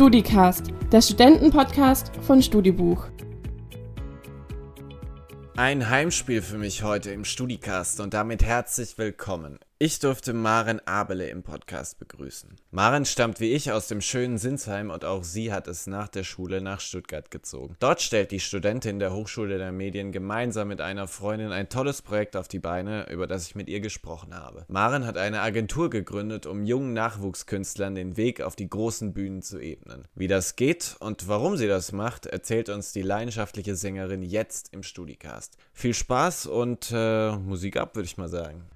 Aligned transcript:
StudiCast, 0.00 0.68
der 0.92 1.02
Studentenpodcast 1.02 2.10
von 2.22 2.42
Studibuch. 2.42 3.08
Ein 5.58 5.90
Heimspiel 5.90 6.40
für 6.40 6.56
mich 6.56 6.82
heute 6.82 7.10
im 7.10 7.26
StudiCast 7.26 8.00
und 8.00 8.14
damit 8.14 8.42
herzlich 8.42 8.96
willkommen. 8.96 9.58
Ich 9.82 9.98
durfte 9.98 10.34
Maren 10.34 10.86
Abele 10.86 11.30
im 11.30 11.42
Podcast 11.42 11.98
begrüßen. 11.98 12.50
Maren 12.70 13.06
stammt 13.06 13.40
wie 13.40 13.54
ich 13.54 13.72
aus 13.72 13.88
dem 13.88 14.02
schönen 14.02 14.36
Sinsheim 14.36 14.90
und 14.90 15.06
auch 15.06 15.24
sie 15.24 15.54
hat 15.54 15.68
es 15.68 15.86
nach 15.86 16.08
der 16.08 16.22
Schule 16.22 16.60
nach 16.60 16.80
Stuttgart 16.80 17.30
gezogen. 17.30 17.76
Dort 17.78 18.02
stellt 18.02 18.30
die 18.30 18.40
Studentin 18.40 18.98
der 18.98 19.14
Hochschule 19.14 19.56
der 19.56 19.72
Medien 19.72 20.12
gemeinsam 20.12 20.68
mit 20.68 20.82
einer 20.82 21.08
Freundin 21.08 21.50
ein 21.50 21.70
tolles 21.70 22.02
Projekt 22.02 22.36
auf 22.36 22.46
die 22.46 22.58
Beine, 22.58 23.10
über 23.10 23.26
das 23.26 23.46
ich 23.46 23.54
mit 23.54 23.70
ihr 23.70 23.80
gesprochen 23.80 24.34
habe. 24.34 24.66
Maren 24.68 25.06
hat 25.06 25.16
eine 25.16 25.40
Agentur 25.40 25.88
gegründet, 25.88 26.44
um 26.44 26.62
jungen 26.62 26.92
Nachwuchskünstlern 26.92 27.94
den 27.94 28.18
Weg 28.18 28.42
auf 28.42 28.56
die 28.56 28.68
großen 28.68 29.14
Bühnen 29.14 29.40
zu 29.40 29.60
ebnen. 29.60 30.06
Wie 30.14 30.28
das 30.28 30.56
geht 30.56 30.96
und 31.00 31.26
warum 31.26 31.56
sie 31.56 31.68
das 31.68 31.92
macht, 31.92 32.26
erzählt 32.26 32.68
uns 32.68 32.92
die 32.92 33.00
leidenschaftliche 33.00 33.76
Sängerin 33.76 34.20
jetzt 34.20 34.74
im 34.74 34.82
Studicast. 34.82 35.56
Viel 35.72 35.94
Spaß 35.94 36.44
und 36.44 36.92
äh, 36.92 37.34
Musik 37.34 37.78
ab, 37.78 37.96
würde 37.96 38.04
ich 38.04 38.18
mal 38.18 38.28
sagen. 38.28 38.66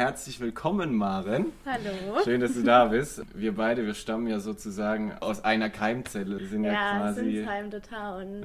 Herzlich 0.00 0.40
willkommen, 0.40 0.94
Maren. 0.96 1.52
Hallo. 1.66 2.22
Schön, 2.24 2.40
dass 2.40 2.54
du 2.54 2.62
da 2.62 2.86
bist. 2.86 3.22
Wir 3.34 3.54
beide, 3.54 3.84
wir 3.84 3.92
stammen 3.92 4.28
ja 4.28 4.40
sozusagen 4.40 5.12
aus 5.20 5.44
einer 5.44 5.68
Keimzelle. 5.68 6.38
Wir 6.40 6.46
sind 6.46 6.64
ja, 6.64 6.72
Ja, 6.72 6.98
quasi 6.98 7.32
Sinsheim, 7.32 7.70
the 7.70 7.80
town. 7.80 8.44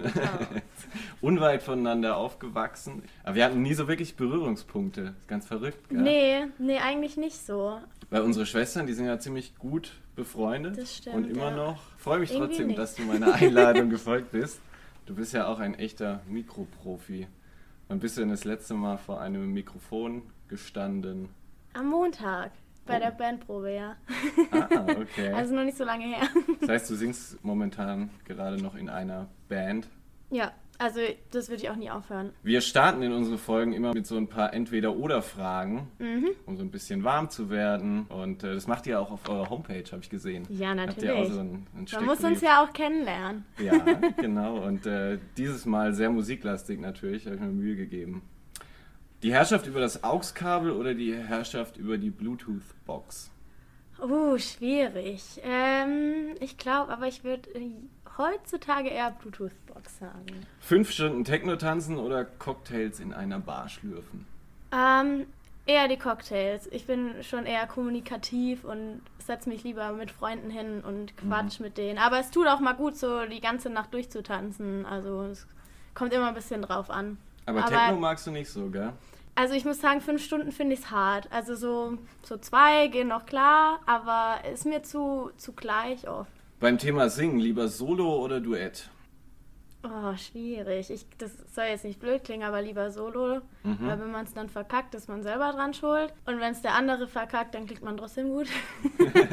Unweit 1.22 1.64
voneinander 1.64 2.18
aufgewachsen. 2.18 3.04
Aber 3.24 3.36
wir 3.36 3.46
hatten 3.46 3.62
nie 3.62 3.74
so 3.74 3.88
wirklich 3.88 4.18
Berührungspunkte. 4.18 5.14
Ist 5.18 5.28
ganz 5.30 5.48
verrückt, 5.48 5.88
gell? 5.88 6.02
nee, 6.02 6.46
nee, 6.58 6.80
eigentlich 6.80 7.16
nicht 7.16 7.38
so. 7.38 7.80
Weil 8.10 8.22
unsere 8.22 8.46
Schwestern, 8.46 8.86
die 8.88 8.94
sind 8.94 9.06
ja 9.08 9.20
ziemlich 9.20 9.56
gut 9.58 9.94
befreundet. 10.16 10.78
Das 10.78 10.98
stimmt, 10.98 11.16
Und 11.16 11.26
immer 11.26 11.50
ja. 11.50 11.56
noch. 11.56 11.82
Freue 11.98 12.20
mich 12.20 12.32
Irgendwie 12.32 12.48
trotzdem, 12.48 12.68
nicht. 12.68 12.80
dass 12.80 12.96
du 12.96 13.04
meiner 13.04 13.34
Einladung 13.34 13.90
gefolgt 13.92 14.32
bist. 14.32 14.60
Du 15.06 15.16
bist 15.16 15.34
ja 15.34 15.48
auch 15.48 15.60
ein 15.60 15.76
echter 15.76 16.22
Mikroprofi. 16.28 17.28
Wann 17.88 18.00
bist 18.00 18.18
du 18.18 18.22
denn 18.22 18.30
das 18.30 18.46
letzte 18.46 18.74
Mal 18.74 18.98
vor 18.98 19.22
einem 19.22 19.52
Mikrofon 19.54 20.24
gestanden? 20.48 21.30
Am 21.74 21.88
Montag 21.90 22.52
bei 22.86 22.98
Oh. 22.98 23.00
der 23.00 23.12
Bandprobe, 23.12 23.72
ja. 23.74 23.96
Ah, 24.52 24.86
okay. 25.00 25.32
Also 25.34 25.54
noch 25.56 25.64
nicht 25.64 25.78
so 25.78 25.84
lange 25.84 26.06
her. 26.06 26.28
Das 26.62 26.70
heißt, 26.70 26.90
du 26.90 26.96
singst 26.96 27.44
momentan 27.44 28.10
gerade 28.26 28.58
noch 28.62 28.76
in 28.76 28.90
einer 28.90 29.28
Band. 29.50 29.88
ja, 30.30 30.52
also 30.78 31.00
das 31.32 31.50
würde 31.50 31.64
ich 31.64 31.70
auch 31.70 31.76
nie 31.76 31.90
aufhören. 31.90 32.32
Wir 32.44 32.62
starten 32.62 33.02
in 33.02 33.12
unsere 33.14 33.38
Folgen 33.38 33.74
immer 33.74 33.94
mit 33.94 34.06
so 34.08 34.18
ein 34.18 34.28
paar 34.28 34.54
Entweder-Oder-Fragen, 34.54 35.88
Mhm. 36.00 36.30
um 36.46 36.58
so 36.58 36.64
ein 36.64 36.72
bisschen 36.72 37.04
warm 37.04 37.30
zu 37.30 37.50
werden. 37.50 38.04
Und 38.08 38.44
äh, 38.44 38.54
das 38.54 38.68
macht 38.68 38.88
ihr 38.88 39.00
auch 39.00 39.12
auf 39.12 39.28
eurer 39.30 39.50
Homepage, 39.50 39.84
habe 39.92 40.02
ich 40.02 40.10
gesehen. 40.10 40.46
Ja, 40.50 40.76
natürlich. 40.76 41.30
so 41.32 41.40
einen, 41.40 41.68
einen 41.76 41.88
Man 41.94 42.06
muss 42.06 42.24
uns 42.24 42.42
ja 42.42 42.64
auch 42.64 42.74
kennenlernen. 42.74 43.46
Ja, 43.60 43.74
genau. 44.22 44.58
Und 44.66 44.86
äh, 44.86 45.18
dieses 45.38 45.66
Mal 45.66 45.94
sehr 45.94 46.10
musiklastig 46.10 46.80
natürlich, 46.80 47.26
habe 47.26 47.36
ich 47.36 47.42
mir 47.42 47.48
Mühe 47.48 47.76
gegeben. 47.76 48.22
Die 49.24 49.34
Herrschaft 49.34 49.66
über 49.68 49.80
das 49.80 50.04
AUX-Kabel 50.04 50.72
oder 50.72 50.94
die 50.94 51.16
Herrschaft 51.16 51.78
über 51.78 51.98
die 51.98 52.12
Bluetooth-Box? 52.12 53.32
Uh, 54.02 54.38
schwierig. 54.38 55.24
Ähm, 55.44 56.36
ich 56.42 56.58
glaube, 56.58 56.92
aber 56.92 57.08
ich 57.08 57.24
würde 57.24 57.50
äh, 57.56 57.72
heutzutage 58.18 58.90
eher 58.90 59.12
Bluetooth-Box 59.12 60.00
sagen. 60.00 60.46
Fünf 60.60 60.92
Stunden 60.92 61.24
Techno 61.24 61.56
tanzen 61.56 61.98
oder 61.98 62.26
Cocktails 62.26 63.00
in 63.00 63.14
einer 63.14 63.40
Bar 63.40 63.70
schlürfen? 63.70 64.26
Ähm, 64.72 65.26
eher 65.66 65.88
die 65.88 65.98
Cocktails. 65.98 66.68
Ich 66.72 66.86
bin 66.86 67.24
schon 67.24 67.46
eher 67.46 67.68
kommunikativ 67.68 68.64
und 68.64 69.02
setze 69.20 69.50
mich 69.50 69.64
lieber 69.64 69.92
mit 69.94 70.12
Freunden 70.12 70.50
hin 70.50 70.82
und 70.82 71.16
quatsch 71.18 71.60
mit 71.60 71.78
denen. 71.78 71.98
Aber 71.98 72.20
es 72.20 72.32
tut 72.32 72.48
auch 72.48 72.60
mal 72.60 72.74
gut, 72.74 72.98
so 72.98 73.26
die 73.26 73.42
ganze 73.42 73.70
Nacht 73.70 73.94
durchzutanzen. 73.94 74.86
Also 74.86 75.24
es 75.24 75.48
kommt 75.94 76.14
immer 76.14 76.28
ein 76.28 76.34
bisschen 76.36 76.62
drauf 76.62 76.90
an. 76.90 77.18
Aber, 77.46 77.60
Aber- 77.66 77.70
Techno 77.70 77.98
magst 77.98 78.28
du 78.28 78.32
nicht 78.32 78.50
so, 78.50 78.70
gell? 78.70 78.94
Also 79.38 79.54
ich 79.54 79.66
muss 79.66 79.82
sagen, 79.82 80.00
fünf 80.00 80.24
Stunden 80.24 80.54
finde 80.54 80.76
ich 80.76 80.80
es 80.80 80.92
hart. 80.92 81.28
Also 81.30 81.56
so, 81.56 81.98
so 82.24 82.38
zwei 82.38 82.88
gehen 82.88 83.10
noch 83.10 83.26
klar, 83.26 83.80
aber 83.86 84.38
ist 84.50 84.66
mir 84.66 84.82
zu, 84.82 85.30
zu 85.36 85.52
gleich 85.52 86.08
oft. 86.08 86.32
Beim 86.60 86.78
Thema 86.78 87.10
Singen, 87.10 87.40
lieber 87.40 87.68
Solo 87.68 88.24
oder 88.24 88.40
Duett? 88.40 88.90
Oh, 89.84 90.16
schwierig. 90.18 90.90
Ich, 90.90 91.06
das 91.18 91.32
soll 91.54 91.66
jetzt 91.66 91.84
nicht 91.84 92.00
blöd 92.00 92.24
klingen, 92.24 92.44
aber 92.44 92.62
lieber 92.62 92.90
solo. 92.90 93.42
Mhm. 93.64 93.78
Weil 93.82 94.00
wenn 94.00 94.12
man 94.12 94.26
es 94.26 94.34
dann 94.34 94.50
verkackt, 94.50 94.96
ist 94.96 95.08
man 95.08 95.22
selber 95.22 95.52
dran 95.52 95.74
schuld. 95.74 96.12
Und 96.26 96.40
wenn 96.40 96.54
es 96.54 96.62
der 96.62 96.74
andere 96.74 97.08
verkackt, 97.08 97.54
dann 97.54 97.68
klingt 97.68 97.84
man 97.84 97.98
trotzdem 97.98 98.30
gut. 98.30 98.48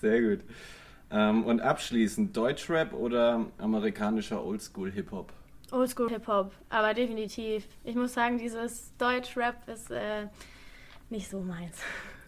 Sehr 0.00 0.22
gut. 0.22 0.40
Ähm, 1.10 1.44
und 1.44 1.60
abschließend, 1.60 2.36
Deutschrap 2.36 2.94
oder 2.94 3.46
amerikanischer 3.58 4.42
Oldschool-Hip-Hop? 4.42 5.32
Oldschool 5.72 6.10
Hip-Hop, 6.10 6.52
aber 6.70 6.94
definitiv. 6.94 7.66
Ich 7.84 7.94
muss 7.94 8.14
sagen, 8.14 8.38
dieses 8.38 8.96
Deutsch-Rap 8.96 9.68
ist 9.68 9.90
äh, 9.90 10.28
nicht 11.10 11.28
so 11.28 11.40
meins. 11.40 11.78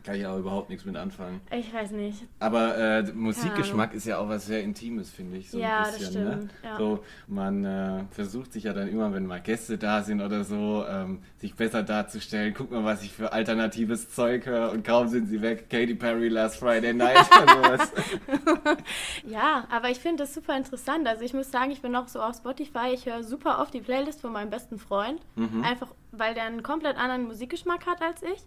Kann 0.09 0.17
ich 0.17 0.27
auch 0.27 0.39
überhaupt 0.39 0.71
nichts 0.71 0.87
mit 0.87 0.97
anfangen. 0.97 1.43
Ich 1.51 1.71
weiß 1.75 1.91
nicht. 1.91 2.25
Aber 2.39 2.79
äh, 2.79 3.03
Musikgeschmack 3.13 3.93
ist 3.93 4.07
ja 4.07 4.17
auch 4.17 4.29
was 4.31 4.47
sehr 4.47 4.63
Intimes, 4.63 5.11
finde 5.11 5.37
ich. 5.37 5.51
So 5.51 5.59
Ja, 5.59 5.81
ein 5.81 5.85
das 5.85 5.99
bisschen, 5.99 6.25
Ne? 6.25 6.33
stimmt, 6.33 6.51
ja. 6.65 6.79
So, 6.79 7.05
man 7.27 7.63
äh, 7.67 8.05
versucht 8.13 8.55
sich 8.55 8.65
ja 8.65 8.73
dann 8.73 8.89
immer, 8.89 9.13
wenn 9.13 9.27
mal 9.27 9.43
Gäste 9.43 9.77
da 9.77 10.03
sind 10.03 10.23
oder 10.23 10.45
so, 10.45 10.83
ähm, 10.89 11.19
sich 11.37 11.55
besser 11.55 11.83
darzustellen. 11.83 12.55
Guck 12.57 12.71
mal, 12.71 12.85
was 12.85 13.03
ich 13.03 13.13
für 13.13 13.35
alternatives 13.35 14.09
Zeug 14.09 14.47
höre 14.47 14.73
und 14.73 14.83
kaum 14.83 15.09
sind 15.09 15.27
sie 15.27 15.43
weg. 15.43 15.69
Katy 15.69 15.95
Perry 15.95 16.29
Last 16.29 16.57
Friday 16.59 16.95
Night 16.95 17.19
und 17.19 17.51
sowas. 17.51 17.93
Ja, 19.27 19.67
aber 19.71 19.91
ich 19.91 19.99
finde 19.99 20.23
das 20.23 20.33
super 20.33 20.57
interessant. 20.57 21.07
Also 21.07 21.23
ich 21.23 21.35
muss 21.35 21.51
sagen, 21.51 21.71
ich 21.71 21.83
bin 21.83 21.95
auch 21.95 22.09
so 22.09 22.23
auf 22.23 22.35
Spotify. 22.37 22.93
Ich 22.95 23.05
höre 23.05 23.23
super 23.23 23.61
oft 23.61 23.75
die 23.75 23.81
Playlist 23.83 24.23
von 24.23 24.33
meinem 24.33 24.49
besten 24.49 24.79
Freund. 24.79 25.21
Mhm. 25.37 25.63
Einfach, 25.65 25.89
weil 26.13 26.33
der 26.35 26.45
einen 26.45 26.63
komplett 26.63 26.97
anderen 26.97 27.25
Musikgeschmack 27.27 27.85
hat 27.87 28.01
als 28.01 28.23
ich. 28.23 28.41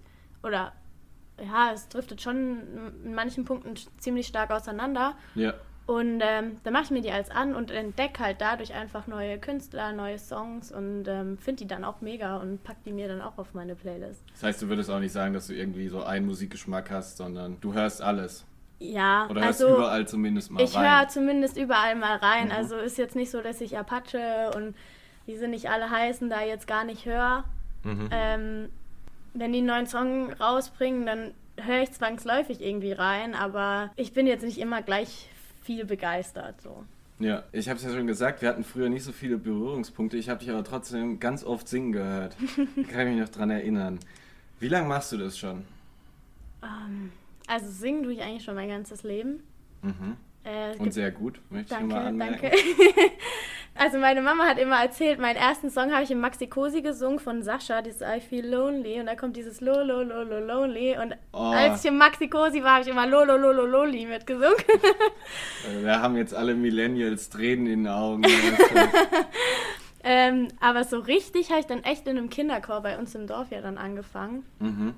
Oder 0.43 0.73
ja, 1.41 1.71
es 1.73 1.87
driftet 1.89 2.21
schon 2.21 2.93
in 3.03 3.13
manchen 3.13 3.45
Punkten 3.45 3.73
ziemlich 3.97 4.27
stark 4.27 4.51
auseinander. 4.51 5.15
ja. 5.35 5.53
Und 5.87 6.21
ähm, 6.21 6.57
dann 6.63 6.73
mache 6.73 6.83
ich 6.83 6.91
mir 6.91 7.01
die 7.01 7.11
als 7.11 7.31
an 7.31 7.53
und 7.53 7.69
entdecke 7.69 8.23
halt 8.23 8.39
dadurch 8.39 8.73
einfach 8.73 9.07
neue 9.07 9.37
Künstler, 9.39 9.91
neue 9.91 10.17
Songs 10.19 10.71
und 10.71 11.05
ähm, 11.07 11.37
finde 11.37 11.63
die 11.63 11.67
dann 11.67 11.83
auch 11.83 11.99
mega 11.99 12.37
und 12.37 12.63
pack 12.63 12.77
die 12.85 12.93
mir 12.93 13.09
dann 13.09 13.19
auch 13.19 13.37
auf 13.37 13.53
meine 13.53 13.75
Playlist. 13.75 14.23
Das 14.31 14.43
heißt, 14.43 14.61
du 14.61 14.69
würdest 14.69 14.89
auch 14.89 14.99
nicht 14.99 15.11
sagen, 15.11 15.33
dass 15.33 15.47
du 15.47 15.53
irgendwie 15.53 15.89
so 15.89 16.03
einen 16.03 16.27
Musikgeschmack 16.27 16.89
hast, 16.91 17.17
sondern 17.17 17.57
du 17.59 17.73
hörst 17.73 18.01
alles. 18.01 18.45
Ja, 18.79 19.27
Oder 19.29 19.43
hörst 19.43 19.61
also 19.61 19.75
überall 19.75 20.07
zumindest 20.07 20.51
mal 20.51 20.63
ich 20.63 20.75
rein. 20.75 20.99
höre 20.99 21.07
zumindest 21.09 21.57
überall 21.57 21.95
mal 21.95 22.17
rein. 22.17 22.45
Mhm. 22.45 22.51
Also 22.53 22.77
ist 22.77 22.97
jetzt 22.97 23.15
nicht 23.15 23.31
so, 23.31 23.41
dass 23.41 23.59
ich 23.59 23.77
Apache 23.77 24.51
und 24.55 24.75
wie 25.25 25.35
sie 25.35 25.47
nicht 25.47 25.69
alle 25.69 25.89
heißen, 25.89 26.29
da 26.29 26.41
jetzt 26.41 26.67
gar 26.67 26.85
nicht 26.85 27.05
höre. 27.05 27.43
Mhm. 27.83 28.09
Ähm, 28.11 28.69
wenn 29.33 29.51
die 29.51 29.59
einen 29.59 29.67
neuen 29.67 29.87
Song 29.87 30.31
rausbringen, 30.33 31.05
dann 31.05 31.33
höre 31.59 31.83
ich 31.83 31.91
zwangsläufig 31.91 32.61
irgendwie 32.61 32.91
rein, 32.91 33.35
aber 33.35 33.91
ich 33.95 34.13
bin 34.13 34.27
jetzt 34.27 34.43
nicht 34.43 34.57
immer 34.57 34.81
gleich 34.81 35.29
viel 35.63 35.85
begeistert. 35.85 36.59
So. 36.61 36.83
Ja, 37.19 37.43
ich 37.51 37.69
habe 37.69 37.77
es 37.77 37.85
ja 37.85 37.91
schon 37.91 38.07
gesagt, 38.07 38.41
wir 38.41 38.49
hatten 38.49 38.63
früher 38.63 38.89
nicht 38.89 39.03
so 39.03 39.11
viele 39.11 39.37
Berührungspunkte. 39.37 40.17
Ich 40.17 40.27
habe 40.29 40.39
dich 40.39 40.49
aber 40.49 40.63
trotzdem 40.63 41.19
ganz 41.19 41.43
oft 41.43 41.67
singen 41.67 41.91
gehört. 41.91 42.35
Kann 42.89 43.07
ich 43.07 43.13
mich 43.15 43.21
noch 43.21 43.29
dran 43.29 43.51
erinnern. 43.51 43.99
Wie 44.59 44.67
lange 44.69 44.87
machst 44.87 45.11
du 45.11 45.17
das 45.17 45.37
schon? 45.37 45.65
Ähm, 46.63 47.11
also 47.47 47.69
singen 47.69 48.03
tue 48.03 48.13
ich 48.13 48.21
eigentlich 48.21 48.43
schon 48.43 48.55
mein 48.55 48.69
ganzes 48.69 49.03
Leben. 49.03 49.43
Mhm. 49.83 50.17
Äh, 50.43 50.75
Und 50.77 50.93
sehr 50.93 51.11
gut, 51.11 51.39
möchte 51.51 51.73
ich 51.73 51.79
danke, 51.79 51.93
mal 51.95 52.07
anmerken. 52.07 52.41
danke. 52.41 52.57
also 53.81 53.97
meine 53.97 54.21
Mama 54.21 54.45
hat 54.45 54.59
immer 54.59 54.79
erzählt, 54.79 55.19
meinen 55.19 55.37
ersten 55.37 55.71
Song 55.71 55.91
habe 55.91 56.03
ich 56.03 56.11
im 56.11 56.19
Maxi 56.19 56.45
Cosi 56.45 56.83
gesungen 56.83 57.17
von 57.17 57.41
Sascha, 57.41 57.81
dieses 57.81 58.01
I 58.01 58.21
Feel 58.21 58.47
Lonely 58.47 58.99
und 58.99 59.07
da 59.07 59.15
kommt 59.15 59.35
dieses 59.35 59.59
Lo 59.59 59.81
Lo 59.81 60.03
Lo 60.03 60.21
Lo 60.21 60.39
Lonely 60.39 60.97
und 61.01 61.15
Oh. 61.33 61.51
als 61.51 61.83
ich 61.83 61.89
im 61.89 61.97
Maxi 61.97 62.27
Cosi 62.27 62.61
war, 62.63 62.73
habe 62.73 62.83
ich 62.83 62.89
immer 62.89 63.07
Lo 63.07 63.23
Lo 63.23 63.37
Lo 63.37 63.51
Lo 63.51 63.65
Loli 63.65 64.05
mitgesungen. 64.05 64.53
Äh, 64.53 65.81
Wir 65.83 65.99
haben 65.99 66.15
jetzt 66.15 66.35
alle 66.35 66.53
Millennials 66.53 67.29
Tränen 67.29 67.65
in 67.65 67.83
den 67.85 67.87
Augen. 67.91 68.23
ähm, 70.03 70.49
aber 70.59 70.83
so 70.83 70.99
richtig 70.99 71.49
habe 71.49 71.61
ich 71.61 71.65
dann 71.65 71.83
echt 71.83 72.05
in 72.07 72.17
einem 72.17 72.29
Kinderchor 72.29 72.81
bei 72.81 72.99
uns 72.99 73.15
im 73.15 73.25
Dorf 73.25 73.49
ja 73.51 73.61
dann 73.61 73.77
angefangen. 73.79 74.45
mhm. 74.59 74.93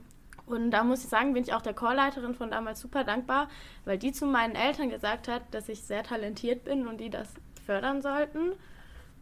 Und 0.46 0.72
da 0.72 0.84
muss 0.84 1.06
ich 1.06 1.10
sagen, 1.10 1.34
bin 1.34 1.44
ich 1.44 1.54
auch 1.54 1.62
der 1.62 1.74
Chorleiterin 1.74 2.36
von 2.36 2.52
damals 2.52 2.82
super 2.82 3.06
dankbar, 3.06 3.48
weil 3.86 3.98
die 3.98 4.12
zu 4.12 4.26
meinen 4.26 4.56
Eltern 4.56 4.90
gesagt 4.90 5.30
hat, 5.30 5.42
dass 5.52 5.70
ich 5.70 5.82
sehr 5.84 6.04
talentiert 6.04 6.66
bin 6.66 6.86
und 6.86 6.98
die 7.00 7.10
das 7.10 7.30
fördern 7.66 8.02
sollten. 8.02 8.52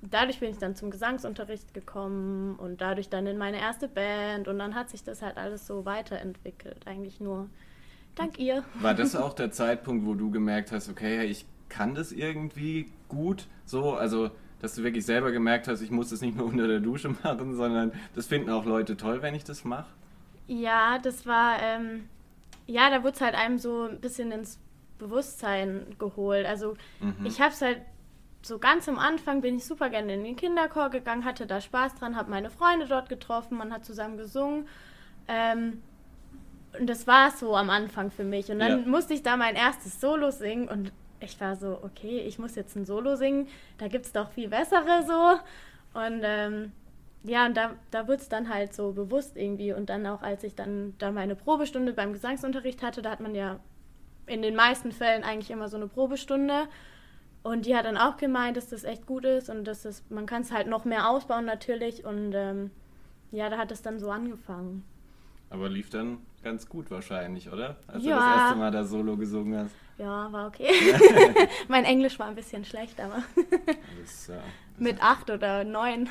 Dadurch 0.01 0.39
bin 0.39 0.49
ich 0.49 0.57
dann 0.57 0.75
zum 0.75 0.89
Gesangsunterricht 0.89 1.73
gekommen 1.73 2.55
und 2.55 2.81
dadurch 2.81 3.09
dann 3.09 3.27
in 3.27 3.37
meine 3.37 3.59
erste 3.59 3.87
Band 3.87 4.47
und 4.47 4.57
dann 4.57 4.73
hat 4.73 4.89
sich 4.89 5.03
das 5.03 5.21
halt 5.21 5.37
alles 5.37 5.67
so 5.67 5.85
weiterentwickelt. 5.85 6.87
Eigentlich 6.87 7.19
nur 7.19 7.49
dank 8.15 8.39
ihr. 8.39 8.63
War 8.79 8.95
das 8.95 9.15
auch 9.17 9.33
der 9.33 9.51
Zeitpunkt, 9.51 10.05
wo 10.05 10.15
du 10.15 10.31
gemerkt 10.31 10.71
hast, 10.71 10.89
okay, 10.89 11.25
ich 11.25 11.45
kann 11.69 11.93
das 11.93 12.11
irgendwie 12.11 12.91
gut? 13.07 13.47
So, 13.65 13.93
also 13.93 14.31
dass 14.61 14.75
du 14.75 14.83
wirklich 14.83 15.05
selber 15.05 15.31
gemerkt 15.31 15.67
hast, 15.67 15.81
ich 15.81 15.89
muss 15.89 16.11
es 16.11 16.21
nicht 16.21 16.37
nur 16.37 16.45
unter 16.45 16.67
der 16.67 16.79
Dusche 16.79 17.09
machen, 17.23 17.55
sondern 17.55 17.91
das 18.15 18.27
finden 18.27 18.49
auch 18.49 18.65
Leute 18.65 18.95
toll, 18.95 19.21
wenn 19.21 19.33
ich 19.33 19.43
das 19.43 19.65
mache? 19.65 19.89
Ja, 20.47 20.99
das 20.99 21.25
war, 21.25 21.61
ähm, 21.61 22.07
ja, 22.67 22.89
da 22.89 23.03
wurde 23.03 23.15
es 23.15 23.21
halt 23.21 23.35
einem 23.35 23.57
so 23.57 23.83
ein 23.83 23.99
bisschen 23.99 24.31
ins 24.31 24.59
Bewusstsein 24.99 25.87
geholt. 25.97 26.45
Also 26.45 26.75
mhm. 26.99 27.25
ich 27.25 27.41
habe 27.41 27.51
es 27.51 27.61
halt 27.61 27.81
so 28.41 28.59
ganz 28.59 28.89
am 28.89 28.97
Anfang 28.97 29.41
bin 29.41 29.57
ich 29.57 29.65
super 29.65 29.89
gerne 29.89 30.13
in 30.13 30.23
den 30.23 30.35
Kinderchor 30.35 30.89
gegangen, 30.89 31.25
hatte 31.25 31.45
da 31.45 31.61
Spaß 31.61 31.95
dran, 31.95 32.15
habe 32.15 32.31
meine 32.31 32.49
Freunde 32.49 32.87
dort 32.87 33.09
getroffen, 33.09 33.57
man 33.57 33.71
hat 33.71 33.85
zusammen 33.85 34.17
gesungen. 34.17 34.67
Ähm, 35.27 35.81
und 36.79 36.89
das 36.89 37.05
war 37.05 37.27
es 37.27 37.39
so 37.39 37.55
am 37.55 37.69
Anfang 37.69 38.11
für 38.11 38.23
mich. 38.23 38.49
Und 38.49 38.59
dann 38.59 38.83
ja. 38.83 38.89
musste 38.89 39.13
ich 39.13 39.23
da 39.23 39.37
mein 39.37 39.55
erstes 39.55 39.99
Solo 39.99 40.31
singen 40.31 40.67
und 40.67 40.91
ich 41.19 41.39
war 41.39 41.55
so, 41.55 41.79
okay, 41.83 42.19
ich 42.21 42.39
muss 42.39 42.55
jetzt 42.55 42.75
ein 42.75 42.85
Solo 42.85 43.15
singen, 43.15 43.47
da 43.77 43.87
gibt 43.87 44.05
es 44.05 44.11
doch 44.11 44.31
viel 44.31 44.49
bessere 44.49 45.03
so. 45.05 45.99
Und 45.99 46.21
ähm, 46.23 46.71
ja, 47.23 47.45
und 47.45 47.55
da, 47.55 47.75
da 47.91 48.07
wurde 48.07 48.21
es 48.21 48.29
dann 48.29 48.49
halt 48.49 48.73
so 48.73 48.93
bewusst 48.93 49.37
irgendwie. 49.37 49.73
Und 49.73 49.89
dann 49.89 50.07
auch, 50.07 50.23
als 50.23 50.43
ich 50.43 50.55
dann 50.55 50.95
da 50.97 51.11
meine 51.11 51.35
Probestunde 51.35 51.93
beim 51.93 52.13
Gesangsunterricht 52.13 52.81
hatte, 52.81 53.01
da 53.01 53.11
hat 53.11 53.19
man 53.19 53.35
ja 53.35 53.59
in 54.25 54.41
den 54.41 54.55
meisten 54.55 54.91
Fällen 54.91 55.23
eigentlich 55.23 55.51
immer 55.51 55.69
so 55.69 55.77
eine 55.77 55.87
Probestunde. 55.87 56.67
Und 57.43 57.65
die 57.65 57.75
hat 57.75 57.85
dann 57.85 57.97
auch 57.97 58.17
gemeint, 58.17 58.55
dass 58.57 58.69
das 58.69 58.83
echt 58.83 59.07
gut 59.07 59.25
ist 59.25 59.49
und 59.49 59.65
dass 59.65 59.81
das, 59.81 60.03
man 60.09 60.25
kann 60.25 60.43
es 60.43 60.51
halt 60.51 60.67
noch 60.67 60.85
mehr 60.85 61.09
ausbauen 61.09 61.45
natürlich. 61.45 62.05
Und 62.05 62.33
ähm, 62.33 62.71
ja, 63.31 63.49
da 63.49 63.57
hat 63.57 63.71
es 63.71 63.81
dann 63.81 63.99
so 63.99 64.11
angefangen. 64.11 64.83
Aber 65.49 65.67
lief 65.67 65.89
dann 65.89 66.19
ganz 66.43 66.67
gut 66.69 66.91
wahrscheinlich, 66.91 67.51
oder? 67.51 67.77
Als 67.87 68.03
ja. 68.03 68.15
du 68.15 68.21
das 68.21 68.37
erste 68.37 68.57
Mal 68.57 68.71
da 68.71 68.83
Solo 68.83 69.17
gesungen 69.17 69.57
hast. 69.57 69.75
Ja, 69.97 70.31
war 70.31 70.47
okay. 70.47 70.69
mein 71.67 71.83
Englisch 71.83 72.17
war 72.19 72.27
ein 72.27 72.35
bisschen 72.35 72.63
schlecht, 72.63 72.99
aber 72.99 73.23
das, 74.01 74.27
ja, 74.27 74.41
mit 74.77 75.01
acht 75.01 75.29
oder 75.29 75.63
neun 75.63 76.09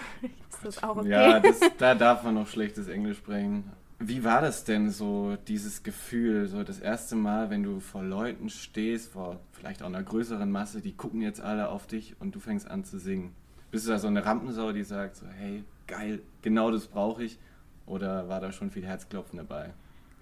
ist 0.51 0.65
das 0.65 0.83
auch 0.83 0.97
okay. 0.97 1.11
Ja, 1.11 1.41
das, 1.41 1.61
da 1.79 1.95
darf 1.95 2.23
man 2.23 2.35
noch 2.35 2.47
schlechtes 2.47 2.89
Englisch 2.89 3.19
sprechen. 3.19 3.71
Wie 4.03 4.25
war 4.25 4.41
das 4.41 4.65
denn 4.65 4.89
so, 4.89 5.37
dieses 5.47 5.83
Gefühl, 5.83 6.49
so 6.49 6.65
das 6.65 6.81
erste 6.81 7.17
Mal, 7.17 7.51
wenn 7.51 7.63
du 7.63 7.81
vor 7.81 8.03
Leuten 8.03 8.49
stehst, 8.49 9.13
vor 9.13 9.41
vielleicht 9.53 9.83
auch 9.83 9.89
einer 9.89 10.03
größeren 10.03 10.51
Masse, 10.51 10.81
die 10.81 10.95
gucken 10.95 11.21
jetzt 11.21 11.43
alle 11.43 11.69
auf 11.69 11.87
dich 11.87 12.17
und 12.19 12.35
du 12.35 12.41
fängst 12.41 12.67
an 12.67 12.83
zu 12.83 12.99
singen? 12.99 13.35
Bist 13.71 13.87
du 13.87 13.91
da 13.91 13.99
so 13.99 14.07
eine 14.07 14.25
Rampensau, 14.25 14.73
die 14.73 14.85
sagt 14.85 15.17
so, 15.17 15.27
hey, 15.27 15.65
geil, 15.87 16.23
genau 16.41 16.71
das 16.71 16.87
brauche 16.87 17.25
ich? 17.25 17.39
Oder 17.85 18.27
war 18.31 18.41
da 18.41 18.53
schon 18.53 18.71
viel 18.71 18.87
Herzklopfen 18.87 19.37
dabei? 19.37 19.75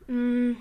Mm, 0.08 0.56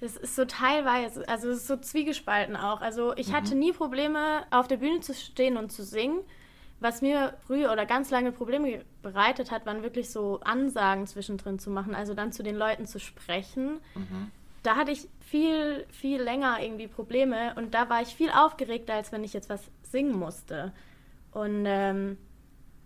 das 0.00 0.16
ist 0.16 0.34
so 0.34 0.46
teilweise, 0.46 1.28
also 1.28 1.50
es 1.50 1.58
ist 1.58 1.66
so 1.66 1.76
zwiegespalten 1.76 2.56
auch. 2.56 2.80
Also 2.80 3.14
ich 3.16 3.28
mhm. 3.28 3.32
hatte 3.32 3.54
nie 3.54 3.72
Probleme, 3.72 4.46
auf 4.50 4.66
der 4.66 4.78
Bühne 4.78 5.00
zu 5.00 5.12
stehen 5.12 5.58
und 5.58 5.72
zu 5.72 5.84
singen. 5.84 6.20
Was 6.78 7.00
mir 7.00 7.34
früher 7.46 7.72
oder 7.72 7.86
ganz 7.86 8.10
lange 8.10 8.32
Probleme 8.32 8.84
bereitet 9.02 9.50
hat, 9.50 9.64
waren 9.64 9.82
wirklich 9.82 10.10
so 10.10 10.40
Ansagen 10.40 11.06
zwischendrin 11.06 11.58
zu 11.58 11.70
machen, 11.70 11.94
also 11.94 12.12
dann 12.12 12.32
zu 12.32 12.42
den 12.42 12.56
Leuten 12.56 12.86
zu 12.86 13.00
sprechen. 13.00 13.80
Mhm. 13.94 14.30
Da 14.62 14.76
hatte 14.76 14.90
ich 14.90 15.08
viel, 15.20 15.86
viel 15.90 16.20
länger 16.20 16.58
irgendwie 16.60 16.88
Probleme 16.88 17.54
und 17.56 17.72
da 17.72 17.88
war 17.88 18.02
ich 18.02 18.08
viel 18.08 18.30
aufgeregter, 18.30 18.94
als 18.94 19.10
wenn 19.10 19.24
ich 19.24 19.32
jetzt 19.32 19.48
was 19.48 19.70
singen 19.82 20.18
musste. 20.18 20.72
Und 21.32 21.64
ähm, 21.66 22.18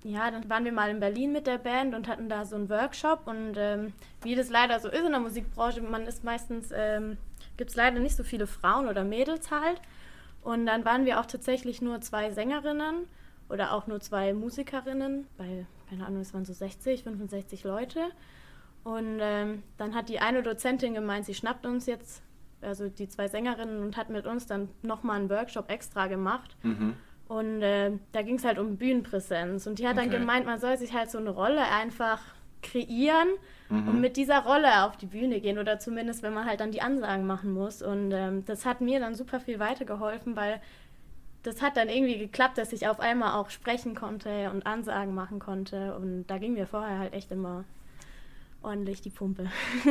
ja, 0.05 0.31
dann 0.31 0.49
waren 0.49 0.65
wir 0.65 0.73
mal 0.73 0.91
in 0.91 1.01
Berlin 1.01 1.33
mit 1.33 1.47
der 1.47 1.59
Band 1.59 1.95
und 1.95 2.07
hatten 2.07 2.29
da 2.29 2.45
so 2.45 2.57
einen 2.57 2.71
Workshop 2.71 3.27
und 3.27 3.55
ähm, 3.57 3.93
wie 4.23 4.35
das 4.35 4.51
leider 4.51 4.79
so 4.79 4.89
ist 4.89 5.05
in 5.05 5.11
der 5.11 5.21
Musikbranche, 5.21 5.83
man 5.83 6.07
ist 6.07 6.23
meistens, 6.23 6.71
ähm, 6.75 7.17
gibt 7.57 7.71
es 7.71 7.77
leider 7.77 7.99
nicht 7.99 8.17
so 8.17 8.23
viele 8.23 8.47
Frauen 8.47 8.89
oder 8.89 9.05
Mädels 9.05 9.51
halt. 9.51 9.81
Und 10.43 10.67
dann 10.67 10.85
waren 10.85 11.05
wir 11.05 11.21
auch 11.21 11.27
tatsächlich 11.27 11.83
nur 11.83 12.01
zwei 12.01 12.31
Sängerinnen 12.31 13.07
oder 13.51 13.73
auch 13.73 13.87
nur 13.87 14.01
zwei 14.01 14.33
Musikerinnen, 14.33 15.27
weil, 15.37 15.67
keine 15.89 16.07
Ahnung, 16.07 16.21
es 16.21 16.33
waren 16.33 16.45
so 16.45 16.53
60, 16.53 17.03
65 17.03 17.65
Leute. 17.65 18.01
Und 18.83 19.19
ähm, 19.21 19.63
dann 19.77 19.95
hat 19.95 20.09
die 20.09 20.21
eine 20.21 20.43
Dozentin 20.43 20.95
gemeint, 20.95 21.27
sie 21.27 21.35
schnappt 21.35 21.67
uns 21.67 21.87
jetzt, 21.87 22.23
also 22.63 22.89
die 22.89 23.09
zwei 23.09 23.29
Sängerinnen, 23.29 23.83
und 23.83 23.97
hat 23.97 24.09
mit 24.09 24.27
uns 24.27 24.47
dann 24.47 24.69
nochmal 24.83 25.19
einen 25.19 25.31
Workshop 25.31 25.71
extra 25.71 26.07
gemacht. 26.07 26.57
Mhm. 26.63 26.95
Und 27.29 27.63
äh, 27.63 27.93
da 28.13 28.23
ging 28.23 28.37
es 28.37 28.45
halt 28.45 28.59
um 28.59 28.77
Bühnenpräsenz. 28.77 29.67
Und 29.67 29.79
die 29.79 29.87
hat 29.87 29.97
okay. 29.97 30.09
dann 30.09 30.21
gemeint, 30.21 30.47
man 30.47 30.59
soll 30.59 30.77
sich 30.79 30.95
halt 30.95 31.11
so 31.11 31.19
eine 31.19 31.31
Rolle 31.31 31.63
einfach 31.63 32.21
kreieren 32.63 33.29
mhm. 33.69 33.89
und 33.89 34.01
mit 34.01 34.17
dieser 34.17 34.41
Rolle 34.41 34.85
auf 34.85 34.97
die 34.97 35.07
Bühne 35.07 35.41
gehen 35.41 35.59
oder 35.59 35.79
zumindest, 35.79 36.23
wenn 36.23 36.35
man 36.35 36.45
halt 36.45 36.61
dann 36.61 36.73
die 36.73 36.83
Ansagen 36.83 37.27
machen 37.27 37.53
muss. 37.53 37.83
Und 37.83 38.13
ähm, 38.13 38.45
das 38.45 38.67
hat 38.67 38.81
mir 38.81 39.01
dann 39.01 39.15
super 39.15 39.41
viel 39.41 39.59
weitergeholfen, 39.59 40.37
weil 40.37 40.61
das 41.43 41.63
hat 41.63 41.77
dann 41.77 41.89
irgendwie 41.89 42.19
geklappt, 42.19 42.59
dass 42.59 42.73
ich 42.73 42.87
auf 42.87 43.01
einmal 43.01 43.35
auch 43.35 43.51
sprechen 43.51 43.95
konnte 43.95 44.51
und 44.51 44.67
Ansagen 44.67 45.15
machen 45.15 45.39
konnte. 45.39 45.95
Und 45.95 46.27
da 46.27 46.39
ging 46.39 46.55
mir 46.55 46.67
vorher 46.67 46.99
halt 46.99 47.13
echt 47.15 47.31
immer 47.31 47.65
ordentlich 48.63 49.01
die 49.01 49.11
Pumpe. 49.11 49.47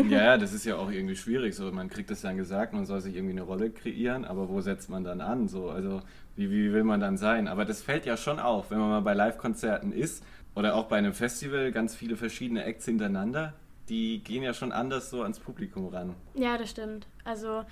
Ja, 0.10 0.38
das 0.38 0.54
ist 0.54 0.66
ja 0.66 0.76
auch 0.76 0.92
irgendwie 0.92 1.16
schwierig. 1.16 1.56
So, 1.56 1.72
man 1.72 1.90
kriegt 1.90 2.12
das 2.12 2.22
dann 2.22 2.38
gesagt, 2.38 2.74
man 2.74 2.86
soll 2.86 3.02
sich 3.02 3.16
irgendwie 3.16 3.34
eine 3.34 3.42
Rolle 3.42 3.72
kreieren, 3.72 4.26
aber 4.26 4.48
wo 4.50 4.62
setzt 4.62 4.90
man 4.90 5.04
dann 5.04 5.22
an? 5.22 5.48
So, 5.48 5.70
also 5.70 6.02
wie, 6.36 6.52
wie 6.52 6.72
will 6.72 6.84
man 6.84 7.00
dann 7.00 7.18
sein? 7.18 7.48
Aber 7.48 7.66
das 7.66 7.82
fällt 7.82 8.06
ja 8.06 8.16
schon 8.16 8.40
auf, 8.40 8.70
wenn 8.70 8.80
man 8.80 8.90
mal 8.90 9.02
bei 9.02 9.14
Live-Konzerten 9.14 9.92
ist 9.92 10.24
oder 10.56 10.76
auch 10.76 10.86
bei 10.86 10.98
einem 10.98 11.14
Festival, 11.14 11.72
ganz 11.72 11.96
viele 11.96 12.16
verschiedene 12.16 12.64
Acts 12.64 12.86
hintereinander, 12.86 13.54
die 13.90 14.24
gehen 14.24 14.44
ja 14.44 14.54
schon 14.54 14.72
anders 14.72 15.10
so 15.10 15.24
ans 15.24 15.40
Publikum 15.40 15.88
ran. 15.88 16.14
Ja, 16.36 16.58
das 16.58 16.70
stimmt. 16.70 17.08
Also 17.24 17.64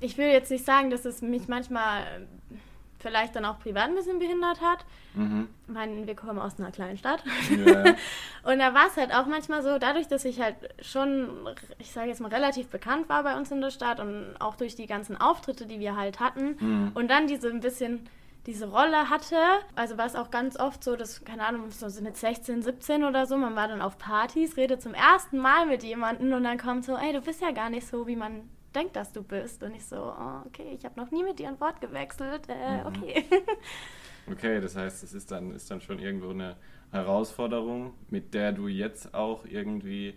ich 0.00 0.18
will 0.18 0.26
jetzt 0.26 0.50
nicht 0.50 0.64
sagen, 0.64 0.90
dass 0.90 1.04
es 1.04 1.22
mich 1.22 1.46
manchmal 1.48 2.26
vielleicht 2.98 3.36
dann 3.36 3.44
auch 3.44 3.58
privat 3.58 3.88
ein 3.88 3.94
bisschen 3.94 4.18
behindert 4.18 4.60
hat. 4.60 4.84
Mhm. 5.14 5.48
Ich 5.66 5.74
meine, 5.74 6.06
wir 6.06 6.14
kommen 6.14 6.38
aus 6.38 6.58
einer 6.58 6.70
kleinen 6.70 6.96
Stadt. 6.96 7.22
Ja. 7.50 7.84
und 8.50 8.58
da 8.58 8.74
war 8.74 8.86
es 8.88 8.96
halt 8.96 9.14
auch 9.14 9.26
manchmal 9.26 9.62
so, 9.62 9.78
dadurch, 9.78 10.08
dass 10.08 10.24
ich 10.24 10.40
halt 10.40 10.56
schon, 10.80 11.28
ich 11.78 11.92
sage 11.92 12.08
jetzt 12.08 12.20
mal, 12.20 12.32
relativ 12.32 12.68
bekannt 12.68 13.08
war 13.08 13.22
bei 13.22 13.36
uns 13.36 13.50
in 13.50 13.60
der 13.60 13.70
Stadt 13.70 14.00
und 14.00 14.36
auch 14.40 14.56
durch 14.56 14.74
die 14.74 14.86
ganzen 14.86 15.20
Auftritte, 15.20 15.66
die 15.66 15.80
wir 15.80 15.96
halt 15.96 16.20
hatten 16.20 16.56
mhm. 16.58 16.90
und 16.94 17.08
dann 17.08 17.26
diese 17.26 17.48
ein 17.48 17.60
bisschen 17.60 18.08
diese 18.46 18.70
Rolle 18.70 19.10
hatte. 19.10 19.36
Also 19.74 19.98
war 19.98 20.06
es 20.06 20.14
auch 20.14 20.30
ganz 20.30 20.58
oft 20.58 20.82
so, 20.82 20.96
dass, 20.96 21.24
keine 21.24 21.44
Ahnung, 21.44 21.70
so 21.70 21.86
mit 22.00 22.16
16, 22.16 22.62
17 22.62 23.04
oder 23.04 23.26
so, 23.26 23.36
man 23.36 23.56
war 23.56 23.68
dann 23.68 23.82
auf 23.82 23.98
Partys, 23.98 24.56
redet 24.56 24.80
zum 24.80 24.94
ersten 24.94 25.38
Mal 25.38 25.66
mit 25.66 25.82
jemandem 25.82 26.32
und 26.32 26.44
dann 26.44 26.58
kommt 26.58 26.84
so, 26.84 26.96
ey, 26.96 27.12
du 27.12 27.20
bist 27.20 27.42
ja 27.42 27.50
gar 27.50 27.70
nicht 27.70 27.86
so, 27.86 28.06
wie 28.06 28.16
man 28.16 28.48
denkt, 28.76 28.94
dass 28.96 29.12
du 29.12 29.22
bist. 29.22 29.62
Und 29.62 29.74
ich 29.74 29.84
so, 29.84 29.96
oh, 29.96 30.46
okay, 30.46 30.76
ich 30.78 30.84
habe 30.84 31.00
noch 31.00 31.10
nie 31.10 31.24
mit 31.24 31.38
dir 31.38 31.48
ein 31.48 31.60
Wort 31.60 31.80
gewechselt. 31.80 32.42
Äh, 32.48 32.82
mhm. 32.82 32.86
okay. 32.86 33.24
okay, 34.30 34.60
das 34.60 34.76
heißt, 34.76 35.02
es 35.02 35.14
ist 35.14 35.30
dann, 35.30 35.52
ist 35.52 35.70
dann 35.70 35.80
schon 35.80 35.98
irgendwo 35.98 36.30
eine 36.30 36.56
Herausforderung, 36.92 37.94
mit 38.10 38.34
der 38.34 38.52
du 38.52 38.68
jetzt 38.68 39.14
auch 39.14 39.44
irgendwie 39.44 40.14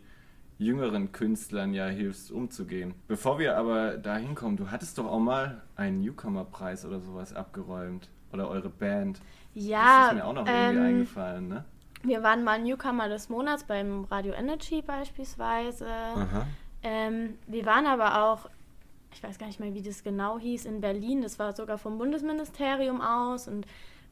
jüngeren 0.58 1.12
Künstlern 1.14 1.74
ja 1.74 1.88
hilfst, 1.88 2.32
umzugehen. 2.32 2.94
Bevor 3.08 3.40
wir 3.40 3.58
aber 3.58 3.98
da 3.98 4.18
hinkommen, 4.18 4.58
du 4.58 4.70
hattest 4.70 4.98
doch 4.98 5.06
auch 5.06 5.20
mal 5.20 5.62
einen 5.76 6.02
Newcomer-Preis 6.02 6.86
oder 6.86 7.00
sowas 7.00 7.34
abgeräumt. 7.34 8.10
Oder 8.32 8.48
eure 8.48 8.70
Band. 8.70 9.20
Ja. 9.56 10.02
Das 10.02 10.08
ist 10.10 10.18
mir 10.18 10.26
auch 10.26 10.34
noch 10.34 10.46
irgendwie 10.46 10.78
ähm, 10.78 10.86
eingefallen, 10.86 11.48
ne? 11.48 11.66
Wir 12.04 12.22
waren 12.22 12.44
mal 12.44 12.62
Newcomer 12.62 13.10
des 13.10 13.28
Monats 13.28 13.64
beim 13.64 14.04
Radio 14.06 14.34
Energy 14.34 14.84
beispielsweise. 14.84 15.88
Ähm, 16.82 17.38
wir 17.48 17.66
waren 17.66 17.86
aber 17.86 18.24
auch, 18.24 18.50
ich 19.14 19.24
weiß 19.24 19.38
gar 19.38 19.48
nicht 19.48 19.60
mehr, 19.60 19.74
wie 19.74 19.82
das 19.82 20.04
genau 20.04 20.40
hieß, 20.40 20.66
in 20.66 20.82
Berlin. 20.82 21.22
Das 21.22 21.40
war 21.40 21.56
sogar 21.56 21.78
vom 21.78 21.98
Bundesministerium 21.98 23.02
aus 23.02 23.48
und 23.48 23.66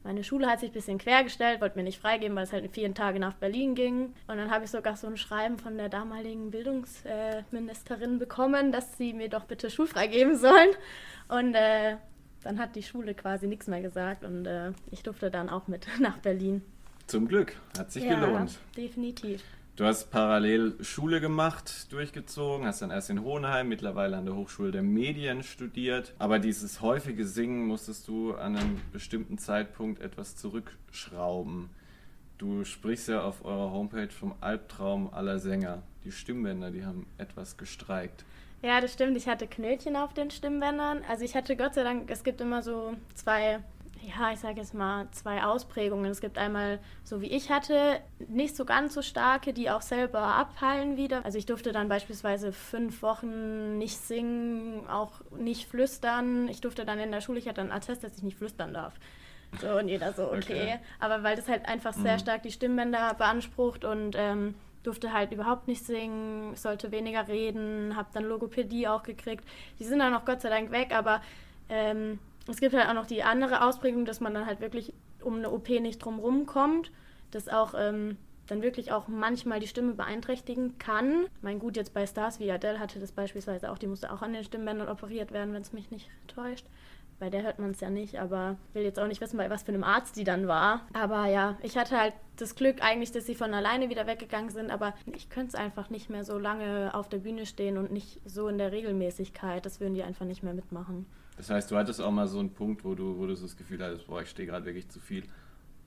meine 0.03 0.23
Schule 0.23 0.47
hat 0.47 0.61
sich 0.61 0.69
ein 0.69 0.73
bisschen 0.73 0.97
quergestellt, 0.99 1.59
wollte 1.59 1.77
mir 1.77 1.83
nicht 1.83 1.99
freigeben, 1.99 2.35
weil 2.35 2.45
es 2.45 2.53
halt 2.53 2.71
vier 2.71 2.93
Tage 2.93 3.19
nach 3.19 3.33
Berlin 3.33 3.75
ging. 3.75 4.13
Und 4.27 4.37
dann 4.37 4.51
habe 4.51 4.63
ich 4.63 4.71
sogar 4.71 4.95
so 4.95 5.07
ein 5.07 5.17
Schreiben 5.17 5.57
von 5.57 5.77
der 5.77 5.89
damaligen 5.89 6.49
Bildungsministerin 6.49 8.17
bekommen, 8.17 8.71
dass 8.71 8.97
sie 8.97 9.11
mir 9.11 9.27
doch 9.27 9.43
bitte 9.43 9.69
schulfrei 9.69 10.07
geben 10.07 10.37
sollen. 10.37 10.69
Und 11.27 11.55
äh, 11.55 11.97
dann 12.43 12.59
hat 12.59 12.75
die 12.75 12.83
Schule 12.83 13.15
quasi 13.15 13.47
nichts 13.47 13.67
mehr 13.67 13.81
gesagt 13.81 14.23
und 14.23 14.45
äh, 14.45 14.71
ich 14.91 15.03
durfte 15.03 15.29
dann 15.29 15.49
auch 15.49 15.67
mit 15.67 15.87
nach 15.99 16.17
Berlin. 16.19 16.61
Zum 17.07 17.27
Glück, 17.27 17.57
hat 17.77 17.91
sich 17.91 18.03
ja, 18.03 18.17
gelohnt. 18.19 18.59
Definitiv. 18.77 19.43
Du 19.77 19.85
hast 19.85 20.09
parallel 20.09 20.75
Schule 20.83 21.21
gemacht, 21.21 21.93
durchgezogen, 21.93 22.65
hast 22.65 22.81
dann 22.81 22.89
erst 22.89 23.11
in 23.11 23.21
Hohenheim, 23.21 23.69
mittlerweile 23.69 24.17
an 24.17 24.25
der 24.25 24.35
Hochschule 24.35 24.71
der 24.71 24.81
Medien 24.81 25.43
studiert. 25.43 26.15
Aber 26.17 26.39
dieses 26.39 26.81
häufige 26.81 27.27
Singen 27.27 27.67
musstest 27.67 28.07
du 28.07 28.33
an 28.33 28.55
einem 28.55 28.81
bestimmten 28.91 29.37
Zeitpunkt 29.37 30.01
etwas 30.01 30.35
zurückschrauben. 30.35 31.69
Du 32.39 32.65
sprichst 32.65 33.07
ja 33.07 33.21
auf 33.21 33.45
eurer 33.45 33.71
Homepage 33.71 34.09
vom 34.09 34.33
Albtraum 34.41 35.13
aller 35.13 35.37
Sänger. 35.37 35.83
Die 36.05 36.11
Stimmbänder, 36.11 36.71
die 36.71 36.83
haben 36.83 37.05
etwas 37.19 37.55
gestreikt. 37.55 38.25
Ja, 38.63 38.81
das 38.81 38.93
stimmt. 38.93 39.15
Ich 39.15 39.27
hatte 39.27 39.45
Knötchen 39.45 39.95
auf 39.95 40.11
den 40.15 40.31
Stimmbändern. 40.31 41.03
Also 41.07 41.23
ich 41.23 41.35
hatte 41.35 41.55
Gott 41.55 41.75
sei 41.75 41.83
Dank, 41.83 42.09
es 42.09 42.23
gibt 42.23 42.41
immer 42.41 42.63
so 42.63 42.95
zwei 43.13 43.59
ja, 44.01 44.31
ich 44.31 44.39
sage 44.39 44.59
jetzt 44.59 44.73
mal 44.73 45.07
zwei 45.11 45.43
Ausprägungen. 45.43 46.09
Es 46.11 46.21
gibt 46.21 46.37
einmal, 46.37 46.79
so 47.03 47.21
wie 47.21 47.27
ich 47.27 47.49
hatte, 47.49 47.99
nicht 48.27 48.55
so 48.55 48.65
ganz 48.65 48.93
so 48.93 49.01
starke, 49.01 49.53
die 49.53 49.69
auch 49.69 49.81
selber 49.81 50.19
abheilen 50.19 50.97
wieder. 50.97 51.25
Also 51.25 51.37
ich 51.37 51.45
durfte 51.45 51.71
dann 51.71 51.89
beispielsweise 51.89 52.51
fünf 52.51 53.01
Wochen 53.01 53.77
nicht 53.77 53.97
singen, 53.97 54.87
auch 54.87 55.21
nicht 55.37 55.67
flüstern. 55.67 56.47
Ich 56.47 56.61
durfte 56.61 56.85
dann 56.85 56.99
in 56.99 57.11
der 57.11 57.21
Schule, 57.21 57.39
ich 57.39 57.47
hatte 57.47 57.61
einen 57.61 57.71
Attest, 57.71 58.03
dass 58.03 58.17
ich 58.17 58.23
nicht 58.23 58.37
flüstern 58.37 58.73
darf. 58.73 58.93
So, 59.61 59.77
und 59.77 59.87
jeder 59.87 60.13
so, 60.13 60.25
okay. 60.25 60.37
okay. 60.37 60.79
Aber 60.99 61.23
weil 61.23 61.35
das 61.35 61.47
halt 61.47 61.67
einfach 61.67 61.93
sehr 61.93 62.13
mhm. 62.13 62.19
stark 62.19 62.43
die 62.43 62.51
Stimmbänder 62.51 63.13
beansprucht 63.13 63.85
und 63.85 64.15
ähm, 64.17 64.55
durfte 64.83 65.13
halt 65.13 65.31
überhaupt 65.31 65.67
nicht 65.67 65.85
singen, 65.85 66.55
sollte 66.55 66.91
weniger 66.91 67.27
reden, 67.27 67.95
habe 67.95 68.09
dann 68.13 68.25
Logopädie 68.25 68.87
auch 68.87 69.03
gekriegt. 69.03 69.45
Die 69.79 69.83
sind 69.83 69.99
dann 69.99 70.13
auch 70.13 70.25
Gott 70.25 70.41
sei 70.41 70.49
Dank 70.49 70.71
weg, 70.71 70.93
aber 70.93 71.21
ähm, 71.69 72.19
es 72.51 72.59
gibt 72.59 72.75
halt 72.75 72.87
auch 72.87 72.93
noch 72.93 73.05
die 73.05 73.23
andere 73.23 73.65
Ausprägung, 73.65 74.05
dass 74.05 74.19
man 74.19 74.33
dann 74.33 74.45
halt 74.45 74.61
wirklich 74.61 74.93
um 75.21 75.37
eine 75.37 75.51
OP 75.51 75.69
nicht 75.69 75.99
drumherum 75.99 76.45
kommt, 76.45 76.91
dass 77.31 77.49
auch 77.49 77.73
ähm, 77.77 78.17
dann 78.47 78.61
wirklich 78.61 78.91
auch 78.91 79.07
manchmal 79.07 79.59
die 79.59 79.67
Stimme 79.67 79.93
beeinträchtigen 79.93 80.77
kann. 80.77 81.25
Mein 81.41 81.59
gut, 81.59 81.75
jetzt 81.75 81.93
bei 81.93 82.05
Stars 82.07 82.39
wie 82.39 82.51
Adele 82.51 82.79
hatte 82.79 82.99
das 82.99 83.11
beispielsweise 83.11 83.71
auch, 83.71 83.77
die 83.77 83.87
musste 83.87 84.11
auch 84.11 84.21
an 84.21 84.33
den 84.33 84.43
Stimmbändern 84.43 84.89
operiert 84.89 85.31
werden, 85.31 85.53
wenn 85.53 85.61
es 85.61 85.73
mich 85.73 85.91
nicht 85.91 86.09
täuscht. 86.27 86.65
Bei 87.19 87.31
der 87.31 87.41
hört 87.41 87.57
man 87.57 87.71
es 87.71 87.79
ja 87.79 87.89
nicht, 87.89 88.19
aber 88.19 88.57
will 88.73 88.83
jetzt 88.83 88.99
auch 88.99 89.07
nicht 89.07 89.21
wissen, 89.21 89.37
bei 89.37 89.49
was 89.49 89.63
für 89.63 89.69
einem 89.69 89.83
Arzt 89.83 90.17
die 90.17 90.23
dann 90.23 90.47
war. 90.47 90.81
Aber 90.93 91.25
ja, 91.25 91.57
ich 91.63 91.75
hatte 91.75 91.99
halt 91.99 92.13
das 92.35 92.53
Glück 92.53 92.83
eigentlich, 92.83 93.11
dass 93.11 93.25
sie 93.25 93.33
von 93.33 93.55
alleine 93.55 93.89
wieder 93.89 94.05
weggegangen 94.05 94.51
sind, 94.51 94.69
aber 94.69 94.93
ich 95.15 95.29
könnte 95.29 95.49
es 95.49 95.55
einfach 95.55 95.89
nicht 95.89 96.11
mehr 96.11 96.23
so 96.23 96.37
lange 96.37 96.91
auf 96.93 97.09
der 97.09 97.17
Bühne 97.17 97.47
stehen 97.47 97.79
und 97.79 97.91
nicht 97.91 98.21
so 98.25 98.47
in 98.47 98.59
der 98.59 98.71
Regelmäßigkeit. 98.71 99.65
Das 99.65 99.79
würden 99.79 99.95
die 99.95 100.03
einfach 100.03 100.25
nicht 100.25 100.43
mehr 100.43 100.53
mitmachen. 100.53 101.07
Das 101.37 101.49
heißt, 101.49 101.69
du 101.69 101.77
hattest 101.77 102.01
auch 102.01 102.11
mal 102.11 102.27
so 102.27 102.39
einen 102.39 102.53
Punkt, 102.53 102.83
wo 102.83 102.95
du, 102.95 103.17
wo 103.17 103.27
du 103.27 103.35
so 103.35 103.45
das 103.45 103.55
Gefühl 103.55 103.81
hattest, 103.83 104.07
boah, 104.07 104.21
ich 104.21 104.29
stehe 104.29 104.47
gerade 104.47 104.65
wirklich 104.65 104.89
zu 104.89 104.99
viel 104.99 105.23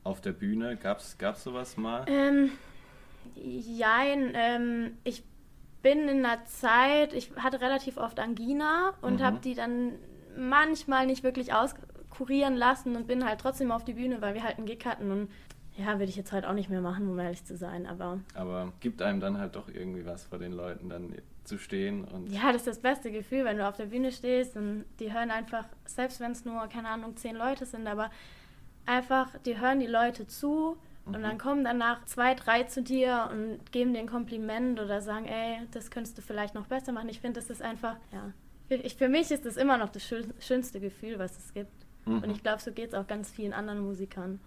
auf 0.05 0.21
der 0.21 0.33
Bühne. 0.33 0.77
Gab 0.77 0.99
es 0.99 1.43
sowas 1.43 1.77
mal? 1.77 2.05
Ähm, 2.07 2.51
jein, 3.35 4.33
ähm, 4.35 4.93
ich 5.05 5.25
bin 5.83 6.09
in 6.09 6.25
einer 6.25 6.45
Zeit, 6.45 7.13
ich 7.15 7.33
hatte 7.37 7.61
relativ 7.61 7.97
oft 7.97 8.21
Angina 8.21 8.95
und 9.01 9.21
mhm. 9.21 9.25
habe 9.25 9.41
die 9.41 9.55
dann 9.55 9.93
manchmal 10.37 11.07
nicht 11.07 11.23
wirklich 11.25 11.53
auskurieren 11.53 12.55
lassen 12.55 12.97
und 12.97 13.07
bin 13.07 13.25
halt 13.25 13.41
trotzdem 13.41 13.73
auf 13.73 13.85
die 13.85 13.95
Bühne, 13.95 14.21
weil 14.21 14.35
wir 14.35 14.45
halt 14.45 14.59
einen 14.59 14.67
Gig 14.67 14.85
hatten 14.85 15.11
und 15.11 15.29
ja, 15.77 15.99
würde 15.99 16.11
ich 16.11 16.17
jetzt 16.17 16.33
halt 16.33 16.45
auch 16.45 16.53
nicht 16.53 16.69
mehr 16.69 16.83
machen, 16.83 17.09
um 17.09 17.19
ehrlich 17.19 17.45
zu 17.45 17.57
sein, 17.57 17.87
aber... 17.87 18.21
Aber 18.35 18.73
gibt 18.81 19.01
einem 19.01 19.21
dann 19.21 19.39
halt 19.39 19.57
doch 19.57 19.69
irgendwie 19.69 20.05
was 20.05 20.25
vor 20.25 20.39
den 20.39 20.53
Leuten 20.53 20.91
dann 20.91 21.15
zu 21.45 21.59
stehen 21.59 22.05
und... 22.05 22.31
Ja, 22.31 22.53
das 22.53 22.63
ist 22.63 22.67
das 22.67 22.79
beste 22.79 23.11
Gefühl, 23.11 23.45
wenn 23.45 23.59
du 23.59 23.69
auf 23.69 23.77
der 23.77 23.87
Bühne 23.87 24.13
stehst 24.13 24.57
und 24.57 24.85
die 24.99 25.13
hören 25.13 25.31
einfach, 25.31 25.67
selbst 25.85 26.21
wenn 26.21 26.33
es 26.33 26.45
nur, 26.45 26.67
keine 26.69 26.89
Ahnung, 26.89 27.17
zehn 27.17 27.37
Leute 27.37 27.67
sind, 27.67 27.87
aber 27.87 28.11
einfach, 28.87 29.29
die 29.45 29.59
hören 29.59 29.81
die 29.81 29.87
Leute 29.87 30.27
zu 30.27 30.77
und 31.07 31.23
dann 31.23 31.35
mhm. 31.35 31.39
kommen 31.39 31.65
danach 31.65 32.05
zwei, 32.05 32.35
drei 32.35 32.65
zu 32.65 32.83
dir 32.83 33.29
und 33.33 33.73
geben 33.73 33.95
dir 33.95 34.01
ein 34.01 34.09
Kompliment 34.09 34.79
oder 34.81 35.01
sagen, 35.01 35.27
ey, 35.27 35.67
das 35.73 35.91
könntest 35.91 36.19
du 36.19 36.23
vielleicht 36.23 36.55
noch 36.55 36.67
besser 36.67 36.93
machen. 36.93 37.09
Ich 37.09 37.21
finde, 37.21 37.41
das 37.41 37.51
ist 37.51 37.63
einfach, 37.63 37.97
ja, 38.13 38.33
ich, 38.69 38.95
für 38.95 39.09
mich 39.09 39.31
ist 39.31 39.45
das 39.45 39.57
immer 39.57 39.79
noch 39.79 39.89
das 39.89 40.03
schönste 40.39 40.81
Gefühl, 40.81 41.19
was 41.19 41.37
es 41.37 41.53
gibt. 41.53 41.73
Mhm. 42.05 42.23
Und 42.23 42.31
ich 42.31 42.43
glaube, 42.43 42.63
so 42.63 42.71
geht 42.73 42.89
es 42.89 42.95
auch 42.95 43.07
ganz 43.07 43.31
vielen 43.31 43.53
anderen 43.53 43.81
Musikern. 43.81 44.41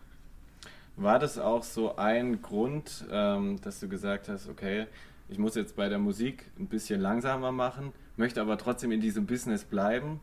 War 0.96 1.20
das 1.20 1.40
auch 1.40 1.64
so 1.64 1.96
ein 1.96 2.42
Grund, 2.42 3.06
ähm, 3.12 3.60
dass 3.62 3.80
du 3.80 3.90
gesagt 3.90 4.30
hast, 4.30 4.48
okay, 4.48 4.88
ich 5.34 5.40
muss 5.40 5.56
jetzt 5.56 5.75
bei 5.75 5.90
der 5.90 5.98
Musik 5.98 6.52
ein 6.60 6.68
bisschen 6.68 7.02
langsamer 7.02 7.52
machen, 7.52 7.92
möchte 8.18 8.40
aber 8.40 8.56
trotzdem 8.60 8.92
in 8.92 9.02
diesem 9.02 9.25
Business 9.25 9.63
bleiben 9.63 10.20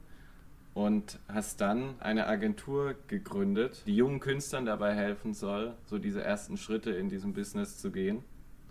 und 0.72 1.18
hast 1.26 1.60
dann 1.60 1.96
eine 1.98 2.28
Agentur 2.28 2.94
gegründet, 3.08 3.82
die 3.86 3.96
jungen 3.96 4.20
Künstlern 4.20 4.66
dabei 4.66 4.94
helfen 4.94 5.34
soll, 5.34 5.74
so 5.84 5.98
diese 5.98 6.22
ersten 6.22 6.56
Schritte 6.56 6.92
in 6.92 7.08
diesem 7.08 7.32
Business 7.32 7.76
zu 7.76 7.90
gehen? 7.90 8.22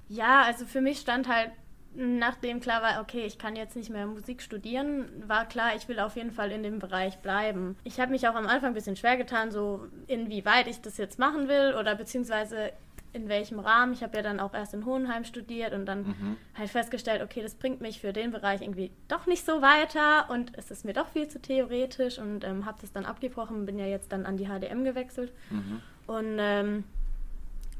Ja, 0.08 0.44
also 0.44 0.66
für 0.66 0.80
mich 0.80 1.00
stand 1.00 1.28
halt 1.28 1.52
nachdem 1.96 2.60
klar 2.60 2.82
war, 2.82 3.02
okay, 3.02 3.26
ich 3.26 3.38
kann 3.38 3.56
jetzt 3.56 3.76
nicht 3.76 3.90
mehr 3.90 4.06
Musik 4.06 4.42
studieren, 4.42 5.10
war 5.28 5.46
klar, 5.48 5.76
ich 5.76 5.88
will 5.88 6.00
auf 6.00 6.16
jeden 6.16 6.32
Fall 6.32 6.52
in 6.52 6.64
dem 6.64 6.80
Bereich 6.80 7.18
bleiben. 7.20 7.76
Ich 7.84 8.00
habe 8.00 8.12
mich 8.12 8.28
auch 8.28 8.36
am 8.36 8.48
Anfang 8.48 8.70
ein 8.70 8.74
bisschen 8.76 8.96
schwer 8.96 9.18
getan, 9.18 9.52
so 9.52 9.88
inwieweit 10.08 10.68
ich 10.68 10.82
das 10.82 10.98
jetzt 10.98 11.20
machen 11.20 11.48
will 11.48 11.76
oder 11.80 11.96
beziehungsweise 11.96 12.72
in 13.14 13.28
welchem 13.30 13.60
Rahmen. 13.60 13.94
Ich 13.94 14.04
habe 14.04 14.18
ja 14.18 14.24
dann 14.24 14.40
auch 14.40 14.54
erst 14.54 14.74
in 14.74 14.86
Hohenheim 14.86 15.24
studiert 15.24 15.74
und 15.74 15.86
dann 15.86 16.02
mhm. 16.04 16.38
halt 16.58 16.70
festgestellt, 16.70 17.22
okay, 17.22 17.42
das 17.42 17.56
bringt 17.56 17.82
mich 17.82 18.00
für 18.00 18.14
den 18.14 18.32
Bereich 18.32 18.62
irgendwie 18.62 18.92
doch 19.08 19.26
nicht 19.26 19.46
so 19.46 19.62
weiter 19.62 20.30
und 20.30 20.52
es 20.58 20.72
ist 20.72 20.86
mir 20.86 20.94
doch 20.94 21.08
viel 21.08 21.28
zu 21.28 21.42
theoretisch 21.42 22.20
und 22.20 22.44
ähm, 22.44 22.66
habe 22.66 22.78
das 22.82 22.92
dann 22.92 23.06
abgebrochen, 23.06 23.66
bin 23.66 23.80
ja 23.80 23.86
jetzt 23.86 24.12
dann 24.12 24.26
an 24.26 24.38
die 24.38 24.46
HDM 24.46 24.84
gewechselt 24.84 25.32
mhm. 25.50 25.82
und 26.08 26.38
ähm, 26.40 26.84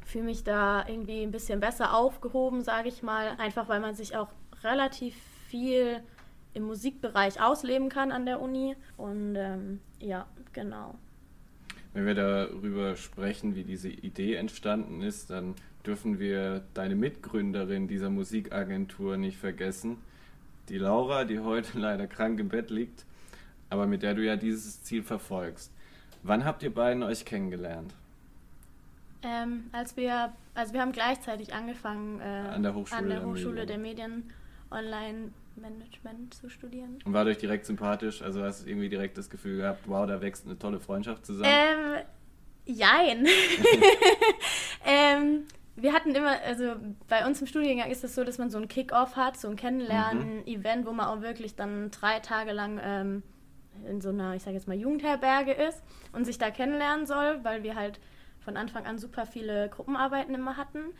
fühle 0.04 0.24
mich 0.24 0.44
da 0.44 0.84
irgendwie 0.86 1.22
ein 1.22 1.30
bisschen 1.30 1.60
besser 1.60 1.94
aufgehoben, 1.94 2.62
sage 2.62 2.88
ich 2.88 3.02
mal, 3.02 3.36
einfach 3.38 3.68
weil 3.68 3.80
man 3.80 3.94
sich 3.94 4.16
auch 4.16 4.28
relativ 4.62 5.14
viel 5.48 6.02
im 6.54 6.64
Musikbereich 6.64 7.40
ausleben 7.40 7.88
kann 7.88 8.12
an 8.12 8.26
der 8.26 8.40
Uni. 8.40 8.76
Und 8.96 9.36
ähm, 9.36 9.80
ja, 9.98 10.26
genau. 10.52 10.96
Wenn 11.92 12.06
wir 12.06 12.14
darüber 12.14 12.94
sprechen, 12.96 13.54
wie 13.56 13.64
diese 13.64 13.88
Idee 13.88 14.34
entstanden 14.36 15.02
ist, 15.02 15.30
dann 15.30 15.54
dürfen 15.84 16.20
wir 16.20 16.62
deine 16.74 16.94
Mitgründerin 16.94 17.88
dieser 17.88 18.10
Musikagentur 18.10 19.16
nicht 19.16 19.38
vergessen. 19.38 19.98
Die 20.68 20.78
Laura, 20.78 21.24
die 21.24 21.40
heute 21.40 21.78
leider 21.78 22.06
krank 22.06 22.38
im 22.38 22.48
Bett 22.48 22.70
liegt, 22.70 23.04
aber 23.70 23.86
mit 23.86 24.02
der 24.02 24.14
du 24.14 24.24
ja 24.24 24.36
dieses 24.36 24.82
Ziel 24.82 25.02
verfolgst. 25.02 25.72
Wann 26.22 26.44
habt 26.44 26.62
ihr 26.62 26.72
beiden 26.72 27.02
euch 27.02 27.24
kennengelernt? 27.24 27.94
Ähm, 29.22 29.64
als 29.72 29.96
wir, 29.96 30.32
also 30.54 30.72
wir 30.72 30.80
haben 30.80 30.92
gleichzeitig 30.92 31.52
angefangen, 31.52 32.20
äh, 32.20 32.24
an 32.24 32.62
der 32.62 32.74
Hochschule, 32.74 33.00
an 33.00 33.08
der, 33.08 33.24
Hochschule 33.24 33.66
der, 33.66 33.78
Medien. 33.78 34.28
der 34.70 34.82
Medien 34.82 35.34
Online-Management 35.60 36.34
zu 36.34 36.48
studieren. 36.48 36.98
Und 37.04 37.12
war 37.12 37.24
euch 37.26 37.38
direkt 37.38 37.66
sympathisch? 37.66 38.22
Also 38.22 38.42
hast 38.42 38.64
du 38.64 38.68
irgendwie 38.68 38.88
direkt 38.88 39.18
das 39.18 39.30
Gefühl 39.30 39.58
gehabt, 39.58 39.82
wow, 39.86 40.06
da 40.06 40.20
wächst 40.20 40.46
eine 40.46 40.58
tolle 40.58 40.80
Freundschaft 40.80 41.26
zusammen? 41.26 41.52
Ähm, 41.52 42.04
jein. 42.64 43.26
ähm, 44.86 45.44
wir 45.76 45.92
hatten 45.92 46.14
immer, 46.14 46.40
also 46.42 46.76
bei 47.08 47.26
uns 47.26 47.40
im 47.40 47.46
Studiengang 47.46 47.90
ist 47.90 47.98
es 47.98 48.02
das 48.02 48.14
so, 48.14 48.24
dass 48.24 48.38
man 48.38 48.50
so 48.50 48.58
ein 48.58 48.68
Kick-Off 48.68 49.16
hat, 49.16 49.38
so 49.38 49.48
ein 49.48 49.56
Kennenlernen-Event, 49.56 50.84
mhm. 50.84 50.86
wo 50.86 50.92
man 50.92 51.06
auch 51.06 51.22
wirklich 51.22 51.54
dann 51.54 51.90
drei 51.90 52.20
Tage 52.20 52.52
lang 52.52 52.80
ähm, 52.82 53.22
in 53.88 54.00
so 54.00 54.10
einer, 54.10 54.34
ich 54.34 54.42
sage 54.42 54.56
jetzt 54.56 54.68
mal, 54.68 54.76
Jugendherberge 54.76 55.52
ist 55.52 55.82
und 56.12 56.24
sich 56.24 56.38
da 56.38 56.50
kennenlernen 56.50 57.06
soll, 57.06 57.40
weil 57.44 57.62
wir 57.62 57.76
halt 57.76 58.00
von 58.40 58.56
Anfang 58.56 58.86
an 58.86 58.98
super 58.98 59.26
viele 59.26 59.68
Gruppenarbeiten 59.68 60.34
immer 60.34 60.56
hatten. 60.56 60.92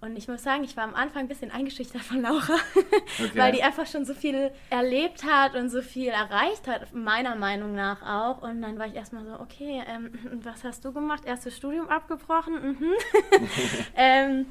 Und 0.00 0.16
ich 0.16 0.28
muss 0.28 0.42
sagen, 0.42 0.62
ich 0.62 0.76
war 0.76 0.84
am 0.84 0.94
Anfang 0.94 1.22
ein 1.22 1.28
bisschen 1.28 1.50
eingeschüchtert 1.50 2.02
von 2.02 2.20
Laura, 2.20 2.56
okay. 3.18 3.30
weil 3.34 3.52
die 3.52 3.62
einfach 3.62 3.86
schon 3.86 4.04
so 4.04 4.12
viel 4.12 4.50
erlebt 4.68 5.24
hat 5.24 5.54
und 5.54 5.70
so 5.70 5.80
viel 5.80 6.08
erreicht 6.08 6.68
hat, 6.68 6.92
meiner 6.94 7.34
Meinung 7.34 7.74
nach 7.74 8.02
auch. 8.02 8.42
Und 8.42 8.60
dann 8.60 8.78
war 8.78 8.86
ich 8.86 8.94
erstmal 8.94 9.24
so, 9.24 9.40
okay, 9.40 9.82
ähm, 9.86 10.10
was 10.44 10.64
hast 10.64 10.84
du 10.84 10.92
gemacht? 10.92 11.24
Erstes 11.24 11.56
Studium 11.56 11.88
abgebrochen? 11.88 12.76
Mhm. 12.78 12.92
ähm, 13.96 14.46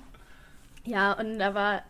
ja, 0.83 1.13
und 1.13 1.39
aber, 1.41 1.83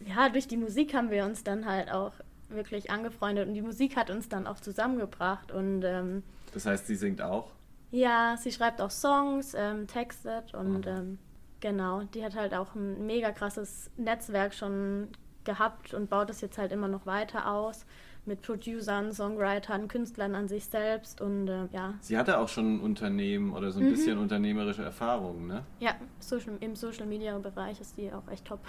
ja, 0.00 0.28
durch 0.28 0.48
die 0.48 0.56
Musik 0.56 0.92
haben 0.92 1.10
wir 1.10 1.24
uns 1.24 1.44
dann 1.44 1.66
halt 1.66 1.92
auch 1.92 2.12
wirklich 2.48 2.90
angefreundet 2.90 3.46
und 3.46 3.54
die 3.54 3.62
Musik 3.62 3.96
hat 3.96 4.10
uns 4.10 4.28
dann 4.28 4.48
auch 4.48 4.58
zusammengebracht. 4.58 5.52
Und, 5.52 5.84
ähm, 5.84 6.24
das 6.52 6.66
heißt, 6.66 6.88
sie 6.88 6.96
singt 6.96 7.22
auch? 7.22 7.52
Ja, 7.92 8.36
sie 8.36 8.50
schreibt 8.50 8.80
auch 8.80 8.90
Songs, 8.90 9.54
ähm, 9.54 9.86
textet 9.86 10.54
und 10.54 10.86
mhm. 10.86 11.18
Genau, 11.60 12.02
die 12.14 12.24
hat 12.24 12.34
halt 12.34 12.54
auch 12.54 12.74
ein 12.74 13.06
mega 13.06 13.32
krasses 13.32 13.90
Netzwerk 13.96 14.54
schon 14.54 15.08
gehabt 15.44 15.94
und 15.94 16.10
baut 16.10 16.30
es 16.30 16.40
jetzt 16.40 16.58
halt 16.58 16.72
immer 16.72 16.88
noch 16.88 17.06
weiter 17.06 17.50
aus 17.50 17.86
mit 18.26 18.42
Producern, 18.42 19.12
Songwritern, 19.12 19.88
Künstlern 19.88 20.34
an 20.34 20.48
sich 20.48 20.66
selbst 20.66 21.20
und 21.20 21.48
äh, 21.48 21.66
ja. 21.72 21.94
Sie 22.00 22.18
hatte 22.18 22.38
auch 22.38 22.48
schon 22.48 22.76
ein 22.76 22.80
Unternehmen 22.80 23.52
oder 23.52 23.70
so 23.70 23.80
ein 23.80 23.86
mhm. 23.86 23.90
bisschen 23.90 24.18
unternehmerische 24.18 24.82
Erfahrungen, 24.82 25.46
ne? 25.46 25.64
Ja, 25.80 25.94
Social, 26.18 26.56
im 26.60 26.76
Social 26.76 27.06
Media 27.06 27.36
Bereich 27.38 27.80
ist 27.80 27.96
die 27.96 28.12
auch 28.12 28.28
echt 28.28 28.44
top. 28.44 28.60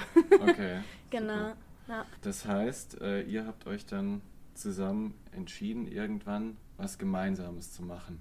Okay. 0.42 0.80
genau. 1.10 1.52
Ja. 1.88 2.06
Das 2.22 2.46
heißt, 2.46 3.02
äh, 3.02 3.22
ihr 3.24 3.46
habt 3.46 3.68
euch 3.68 3.86
dann 3.86 4.22
zusammen 4.54 5.16
entschieden, 5.32 5.88
irgendwann 5.88 6.58
was 6.78 6.98
Gemeinsames 6.98 7.74
zu 7.74 7.84
machen. 7.84 8.20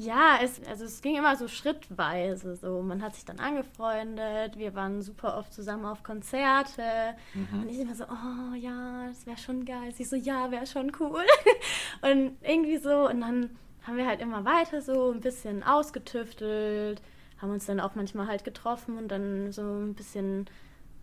Ja, 0.00 0.38
es, 0.40 0.62
also 0.68 0.84
es 0.84 1.02
ging 1.02 1.16
immer 1.16 1.34
so 1.34 1.48
schrittweise. 1.48 2.54
So. 2.54 2.82
Man 2.82 3.02
hat 3.02 3.16
sich 3.16 3.24
dann 3.24 3.40
angefreundet, 3.40 4.56
wir 4.56 4.76
waren 4.76 5.02
super 5.02 5.36
oft 5.36 5.52
zusammen 5.52 5.84
auf 5.84 6.04
Konzerte. 6.04 7.16
Mhm. 7.34 7.62
Und 7.62 7.68
ich 7.68 7.80
immer 7.80 7.96
so, 7.96 8.04
oh 8.04 8.54
ja, 8.54 9.08
das 9.08 9.26
wäre 9.26 9.36
schon 9.36 9.64
geil. 9.64 9.92
Sie 9.92 10.04
so, 10.04 10.14
ja, 10.14 10.52
wäre 10.52 10.68
schon 10.68 10.92
cool. 11.00 11.24
und 12.02 12.36
irgendwie 12.42 12.78
so, 12.78 13.08
und 13.08 13.20
dann 13.20 13.50
haben 13.82 13.96
wir 13.96 14.06
halt 14.06 14.20
immer 14.20 14.44
weiter 14.44 14.82
so 14.82 15.10
ein 15.10 15.20
bisschen 15.20 15.64
ausgetüftelt, 15.64 17.02
haben 17.42 17.50
uns 17.50 17.66
dann 17.66 17.80
auch 17.80 17.96
manchmal 17.96 18.28
halt 18.28 18.44
getroffen 18.44 18.98
und 18.98 19.08
dann 19.08 19.50
so 19.50 19.62
ein 19.62 19.94
bisschen 19.94 20.46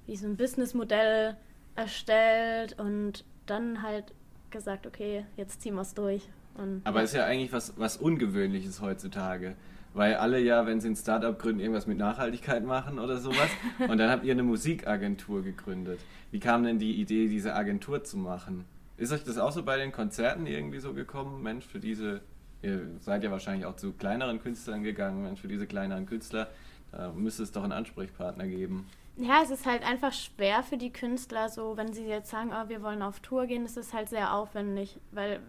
wie 0.05 0.15
so 0.15 0.25
ein 0.25 0.37
Businessmodell 0.37 1.35
erstellt 1.75 2.79
und 2.79 3.25
dann 3.45 3.81
halt 3.81 4.13
gesagt, 4.51 4.87
okay, 4.87 5.25
jetzt 5.35 5.61
ziehen 5.61 5.75
wir 5.75 5.81
es 5.81 5.93
durch. 5.93 6.29
Und, 6.55 6.81
Aber 6.83 7.03
es 7.03 7.12
ist 7.12 7.17
ja 7.17 7.25
eigentlich 7.25 7.53
was, 7.53 7.74
was 7.77 7.97
Ungewöhnliches 7.97 8.81
heutzutage. 8.81 9.55
Weil 9.93 10.15
alle 10.15 10.39
ja, 10.41 10.65
wenn 10.65 10.81
sie 10.81 10.89
ein 10.89 10.95
Startup 10.95 11.38
gründen, 11.39 11.62
irgendwas 11.62 11.88
mit 11.88 11.97
Nachhaltigkeit 11.97 12.65
machen 12.65 13.00
oder 13.00 13.17
sowas. 13.17 13.50
und 13.88 13.97
dann 13.97 14.09
habt 14.09 14.25
ihr 14.25 14.33
eine 14.33 14.43
Musikagentur 14.43 15.41
gegründet. 15.41 16.00
Wie 16.31 16.39
kam 16.39 16.63
denn 16.63 16.79
die 16.79 17.00
Idee, 17.00 17.27
diese 17.27 17.55
Agentur 17.55 18.03
zu 18.03 18.17
machen? 18.17 18.65
Ist 18.97 19.12
euch 19.12 19.24
das 19.24 19.38
auch 19.38 19.51
so 19.51 19.63
bei 19.63 19.77
den 19.77 19.91
Konzerten 19.91 20.47
irgendwie 20.47 20.79
so 20.79 20.93
gekommen? 20.93 21.43
Mensch, 21.43 21.65
für 21.65 21.79
diese 21.79 22.21
ihr 22.62 22.88
seid 23.00 23.24
ja 23.24 23.29
wahrscheinlich 23.29 23.65
auch 23.65 23.75
zu 23.75 23.93
kleineren 23.93 24.41
Künstlern 24.41 24.81
gegangen. 24.81 25.21
Mensch, 25.21 25.39
für 25.39 25.47
diese 25.47 25.67
kleineren 25.67 26.07
Künstler 26.07 26.47
da 26.95 27.12
müsste 27.12 27.43
es 27.43 27.51
doch 27.51 27.63
einen 27.63 27.74
Ansprechpartner 27.74 28.47
geben. 28.47 28.88
Ja, 29.17 29.41
es 29.43 29.50
ist 29.50 29.65
halt 29.65 29.83
einfach 29.83 30.13
schwer 30.13 30.63
für 30.63 30.77
die 30.77 30.91
Künstler, 30.91 31.50
so 31.50 31.77
wenn 31.77 31.93
sie 31.93 32.05
jetzt 32.05 32.29
sagen, 32.29 32.51
oh, 32.53 32.69
wir 32.69 32.81
wollen 32.81 33.01
auf 33.01 33.19
Tour 33.19 33.47
gehen, 33.47 33.65
ist 33.65 33.93
halt 33.93 34.09
sehr 34.09 34.33
aufwendig, 34.33 34.97
weil 35.12 35.39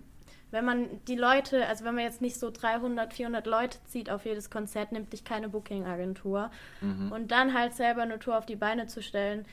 wenn 0.50 0.64
man 0.64 0.88
die 1.06 1.16
Leute, 1.16 1.66
also 1.66 1.84
wenn 1.84 1.94
man 1.94 2.04
jetzt 2.04 2.22
nicht 2.22 2.38
so 2.38 2.50
300, 2.50 3.12
400 3.12 3.46
Leute 3.46 3.78
zieht 3.84 4.10
auf 4.10 4.24
jedes 4.24 4.50
Konzert, 4.50 4.92
nimmt 4.92 5.12
dich 5.12 5.24
keine 5.24 5.48
Booking-Agentur. 5.48 6.50
Mhm. 6.80 7.12
Und 7.12 7.30
dann 7.32 7.52
halt 7.52 7.74
selber 7.74 8.02
eine 8.02 8.18
Tour 8.18 8.38
auf 8.38 8.46
die 8.46 8.56
Beine 8.56 8.86
zu 8.86 9.02
stellen, 9.02 9.44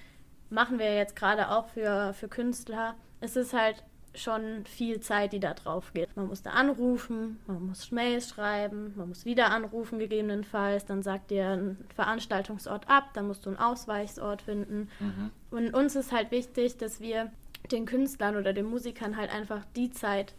machen 0.49 0.79
wir 0.79 0.95
jetzt 0.95 1.15
gerade 1.15 1.49
auch 1.49 1.67
für, 1.69 2.13
für 2.13 2.27
Künstler. 2.27 2.95
Es 3.21 3.35
ist 3.35 3.53
halt 3.53 3.83
schon 4.15 4.65
viel 4.65 4.99
Zeit, 4.99 5.33
die 5.33 5.39
da 5.39 5.53
drauf 5.53 5.91
geht. 5.93 6.15
Man 6.15 6.27
muss 6.27 6.43
da 6.43 6.51
anrufen, 6.51 7.39
man 7.47 7.67
muss 7.67 7.91
Mails 7.91 8.29
schreiben, 8.29 8.93
man 8.95 9.09
muss 9.09 9.25
wieder 9.25 9.49
anrufen 9.49 9.97
gegebenenfalls, 9.97 10.85
dann 10.85 11.01
sagt 11.01 11.31
dir 11.31 11.49
ein 11.49 11.77
Veranstaltungsort 11.95 12.87
ab, 12.87 13.09
dann 13.13 13.27
musst 13.27 13.45
du 13.45 13.49
einen 13.49 13.57
Ausweichsort 13.57 14.43
finden. 14.43 14.89
Mhm. 14.99 15.31
Und 15.49 15.73
uns 15.73 15.95
ist 15.95 16.11
halt 16.11 16.29
wichtig, 16.31 16.77
dass 16.77 17.01
wir 17.01 17.31
den 17.71 17.85
Künstlern 17.85 18.35
oder 18.35 18.53
den 18.53 18.65
Musikern 18.65 19.17
halt 19.17 19.33
einfach 19.33 19.65
die 19.75 19.89
Zeit 19.89 20.35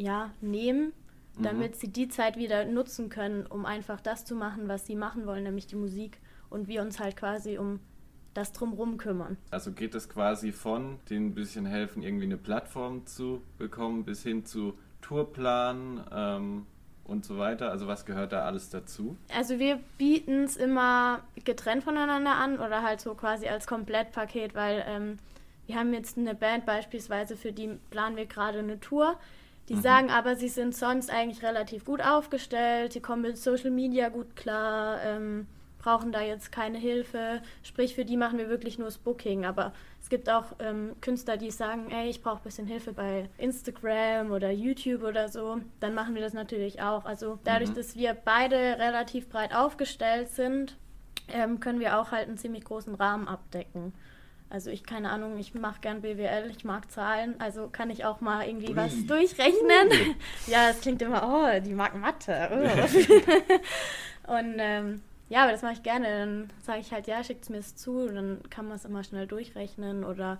ja, 0.00 0.30
nehmen, 0.40 0.92
mhm. 1.36 1.42
damit 1.42 1.72
mhm. 1.72 1.78
sie 1.78 1.88
die 1.88 2.08
Zeit 2.08 2.36
wieder 2.36 2.64
nutzen 2.64 3.08
können, 3.10 3.46
um 3.46 3.66
einfach 3.66 4.00
das 4.00 4.24
zu 4.24 4.34
machen, 4.34 4.68
was 4.68 4.86
sie 4.86 4.96
machen 4.96 5.26
wollen, 5.26 5.44
nämlich 5.44 5.66
die 5.66 5.76
Musik. 5.76 6.18
Und 6.48 6.66
wir 6.66 6.82
uns 6.82 6.98
halt 6.98 7.16
quasi 7.16 7.58
um 7.58 7.80
das 8.34 8.52
drumherum 8.52 8.96
kümmern. 8.96 9.36
Also 9.50 9.72
geht 9.72 9.94
es 9.94 10.08
quasi 10.08 10.52
von 10.52 10.98
denen 11.08 11.28
ein 11.28 11.34
bisschen 11.34 11.66
helfen, 11.66 12.02
irgendwie 12.02 12.24
eine 12.24 12.36
Plattform 12.36 13.06
zu 13.06 13.42
bekommen, 13.58 14.04
bis 14.04 14.22
hin 14.22 14.44
zu 14.44 14.74
Tourplan 15.00 16.04
ähm, 16.12 16.66
und 17.04 17.24
so 17.24 17.38
weiter. 17.38 17.70
Also 17.70 17.86
was 17.86 18.06
gehört 18.06 18.32
da 18.32 18.44
alles 18.44 18.70
dazu? 18.70 19.16
Also 19.34 19.58
wir 19.58 19.80
bieten 19.98 20.44
es 20.44 20.56
immer 20.56 21.20
getrennt 21.44 21.84
voneinander 21.84 22.36
an 22.36 22.58
oder 22.58 22.82
halt 22.82 23.00
so 23.00 23.14
quasi 23.14 23.48
als 23.48 23.66
Komplettpaket, 23.66 24.54
weil 24.54 24.84
ähm, 24.86 25.18
wir 25.66 25.76
haben 25.76 25.92
jetzt 25.92 26.16
eine 26.16 26.34
Band 26.34 26.66
beispielsweise, 26.66 27.36
für 27.36 27.52
die 27.52 27.78
planen 27.90 28.16
wir 28.16 28.26
gerade 28.26 28.60
eine 28.60 28.80
Tour. 28.80 29.18
Die 29.70 29.76
mhm. 29.76 29.82
sagen 29.82 30.10
aber, 30.10 30.34
sie 30.34 30.48
sind 30.48 30.74
sonst 30.74 31.10
eigentlich 31.10 31.44
relativ 31.44 31.84
gut 31.84 32.02
aufgestellt, 32.02 32.92
sie 32.92 33.00
kommen 33.00 33.22
mit 33.22 33.38
Social 33.38 33.70
Media 33.70 34.08
gut 34.08 34.34
klar, 34.34 35.00
ähm, 35.04 35.46
brauchen 35.78 36.10
da 36.10 36.20
jetzt 36.20 36.50
keine 36.50 36.76
Hilfe. 36.76 37.40
Sprich, 37.62 37.94
für 37.94 38.04
die 38.04 38.16
machen 38.16 38.36
wir 38.36 38.48
wirklich 38.48 38.78
nur 38.78 38.88
das 38.88 38.98
Booking. 38.98 39.46
Aber 39.46 39.72
es 40.02 40.08
gibt 40.08 40.28
auch 40.28 40.56
ähm, 40.58 40.96
Künstler, 41.00 41.36
die 41.36 41.52
sagen, 41.52 41.88
ey, 41.90 42.10
ich 42.10 42.20
brauche 42.20 42.38
ein 42.38 42.42
bisschen 42.42 42.66
Hilfe 42.66 42.92
bei 42.92 43.28
Instagram 43.38 44.32
oder 44.32 44.50
YouTube 44.50 45.04
oder 45.04 45.28
so. 45.28 45.60
Dann 45.78 45.94
machen 45.94 46.16
wir 46.16 46.22
das 46.22 46.34
natürlich 46.34 46.82
auch. 46.82 47.04
Also 47.04 47.38
dadurch, 47.44 47.70
mhm. 47.70 47.74
dass 47.76 47.94
wir 47.94 48.14
beide 48.14 48.56
relativ 48.56 49.28
breit 49.28 49.54
aufgestellt 49.54 50.30
sind, 50.30 50.76
ähm, 51.28 51.60
können 51.60 51.78
wir 51.78 52.00
auch 52.00 52.10
halt 52.10 52.26
einen 52.26 52.38
ziemlich 52.38 52.64
großen 52.64 52.96
Rahmen 52.96 53.28
abdecken. 53.28 53.92
Also 54.50 54.70
ich, 54.70 54.82
keine 54.82 55.10
Ahnung, 55.10 55.38
ich 55.38 55.54
mache 55.54 55.80
gern 55.80 56.02
BWL, 56.02 56.50
ich 56.50 56.64
mag 56.64 56.90
Zahlen, 56.90 57.36
also 57.40 57.68
kann 57.70 57.88
ich 57.88 58.04
auch 58.04 58.20
mal 58.20 58.46
irgendwie 58.46 58.70
Ui. 58.70 58.76
was 58.76 59.06
durchrechnen. 59.06 60.16
ja, 60.48 60.70
es 60.70 60.80
klingt 60.80 61.00
immer, 61.02 61.22
oh, 61.24 61.60
die 61.60 61.74
mag 61.74 61.94
Mathe. 61.94 62.50
Oh. 64.26 64.32
Und 64.36 64.56
ähm, 64.58 65.02
ja, 65.28 65.42
aber 65.42 65.52
das 65.52 65.62
mache 65.62 65.74
ich 65.74 65.82
gerne. 65.82 66.06
Dann 66.06 66.50
sage 66.62 66.80
ich 66.80 66.92
halt, 66.92 67.06
ja, 67.06 67.22
schickt 67.22 67.44
es 67.44 67.50
mir 67.50 67.58
es 67.58 67.76
zu, 67.76 68.08
dann 68.08 68.40
kann 68.50 68.66
man 68.66 68.76
es 68.76 68.84
immer 68.84 69.04
schnell 69.04 69.26
durchrechnen. 69.26 70.04
Oder 70.04 70.38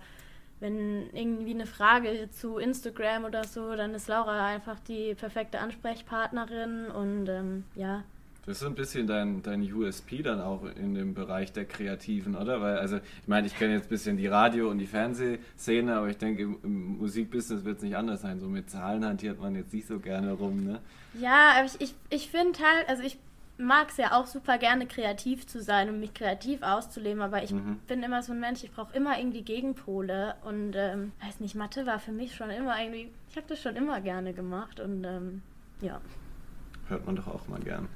wenn 0.59 1.09
irgendwie 1.13 1.53
eine 1.53 1.65
Frage 1.65 2.29
zu 2.31 2.57
Instagram 2.57 3.23
oder 3.25 3.45
so, 3.45 3.75
dann 3.75 3.93
ist 3.93 4.07
Laura 4.09 4.45
einfach 4.45 4.79
die 4.79 5.15
perfekte 5.15 5.59
Ansprechpartnerin 5.59 6.87
und 6.87 7.27
ähm, 7.27 7.63
ja, 7.75 8.03
das 8.45 8.53
ist 8.53 8.59
so 8.61 8.67
ein 8.67 8.75
bisschen 8.75 9.05
dein, 9.05 9.43
dein 9.43 9.61
USP 9.61 10.23
dann 10.23 10.41
auch 10.41 10.63
in 10.63 10.95
dem 10.95 11.13
Bereich 11.13 11.53
der 11.53 11.65
Kreativen, 11.65 12.35
oder? 12.35 12.59
Weil, 12.59 12.79
also, 12.79 12.97
ich 12.97 13.27
meine, 13.27 13.45
ich 13.45 13.55
kenne 13.55 13.75
jetzt 13.75 13.85
ein 13.85 13.89
bisschen 13.89 14.17
die 14.17 14.25
Radio- 14.25 14.69
und 14.69 14.79
die 14.79 14.87
Fernsehszene, 14.87 15.95
aber 15.95 16.09
ich 16.09 16.17
denke, 16.17 16.41
im, 16.41 16.57
im 16.63 16.97
Musikbusiness 16.97 17.63
wird 17.65 17.77
es 17.77 17.83
nicht 17.83 17.95
anders 17.95 18.21
sein. 18.21 18.39
So 18.39 18.47
mit 18.47 18.69
Zahlen 18.69 19.05
hantiert 19.05 19.39
man 19.39 19.55
jetzt 19.55 19.73
nicht 19.73 19.87
so 19.87 19.99
gerne 19.99 20.33
rum, 20.33 20.63
ne? 20.63 20.79
Ja, 21.13 21.51
aber 21.55 21.65
ich, 21.65 21.79
ich, 21.81 21.93
ich 22.09 22.31
finde 22.31 22.57
halt, 22.59 22.89
also 22.89 23.03
ich 23.03 23.19
mag 23.59 23.89
es 23.89 23.97
ja 23.97 24.13
auch 24.13 24.25
super 24.25 24.57
gerne, 24.57 24.87
kreativ 24.87 25.45
zu 25.45 25.61
sein 25.61 25.89
und 25.89 25.99
mich 25.99 26.15
kreativ 26.15 26.63
auszuleben, 26.63 27.21
aber 27.21 27.43
ich 27.43 27.51
mhm. 27.51 27.77
bin 27.87 28.01
immer 28.01 28.23
so 28.23 28.33
ein 28.33 28.39
Mensch, 28.39 28.63
ich 28.63 28.71
brauche 28.71 28.95
immer 28.97 29.19
irgendwie 29.19 29.43
Gegenpole 29.43 30.33
und, 30.45 30.73
ähm, 30.75 31.11
weiß 31.23 31.41
nicht, 31.41 31.53
Mathe 31.53 31.85
war 31.85 31.99
für 31.99 32.11
mich 32.11 32.33
schon 32.33 32.49
immer 32.49 32.81
irgendwie, 32.81 33.11
ich 33.29 33.37
habe 33.37 33.45
das 33.47 33.61
schon 33.61 33.75
immer 33.75 34.01
gerne 34.01 34.33
gemacht 34.33 34.79
und, 34.79 35.03
ähm, 35.03 35.43
ja 35.79 36.01
hört 36.91 37.05
man 37.05 37.15
doch 37.15 37.27
auch 37.27 37.47
mal 37.47 37.59
gern. 37.59 37.87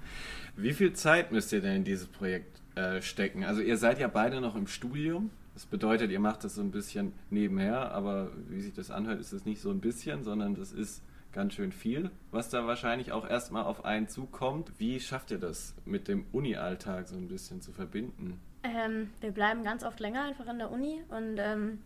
Wie 0.55 0.73
viel 0.73 0.93
Zeit 0.93 1.31
müsst 1.31 1.51
ihr 1.53 1.61
denn 1.61 1.77
in 1.77 1.83
dieses 1.83 2.07
Projekt 2.07 2.61
äh, 2.75 3.01
stecken? 3.01 3.43
Also 3.43 3.61
ihr 3.61 3.77
seid 3.77 3.99
ja 3.99 4.07
beide 4.07 4.41
noch 4.41 4.55
im 4.55 4.67
Studium. 4.67 5.29
Das 5.53 5.65
bedeutet, 5.65 6.11
ihr 6.11 6.19
macht 6.19 6.43
das 6.43 6.55
so 6.55 6.61
ein 6.61 6.71
bisschen 6.71 7.13
nebenher, 7.29 7.91
aber 7.91 8.31
wie 8.49 8.59
sich 8.59 8.73
das 8.73 8.91
anhört, 8.91 9.19
ist 9.19 9.31
es 9.31 9.45
nicht 9.45 9.61
so 9.61 9.69
ein 9.69 9.79
bisschen, 9.79 10.23
sondern 10.23 10.55
das 10.55 10.71
ist 10.71 11.01
ganz 11.31 11.53
schön 11.53 11.71
viel, 11.71 12.11
was 12.31 12.49
da 12.49 12.65
wahrscheinlich 12.65 13.11
auch 13.11 13.29
erstmal 13.29 13.63
auf 13.63 13.83
einen 13.85 14.07
zukommt. 14.07 14.71
Wie 14.77 14.99
schafft 14.99 15.31
ihr 15.31 15.37
das 15.37 15.75
mit 15.85 16.07
dem 16.07 16.25
Uni-Alltag 16.31 17.07
so 17.07 17.15
ein 17.15 17.27
bisschen 17.27 17.61
zu 17.61 17.71
verbinden? 17.73 18.39
Ähm, 18.63 19.09
wir 19.21 19.31
bleiben 19.31 19.63
ganz 19.63 19.83
oft 19.83 19.99
länger 19.99 20.23
einfach 20.23 20.47
in 20.47 20.57
der 20.57 20.71
Uni 20.71 21.01
und 21.09 21.37
ähm, 21.37 21.79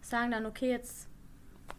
sagen 0.00 0.32
dann, 0.32 0.46
okay, 0.46 0.70
jetzt 0.70 1.08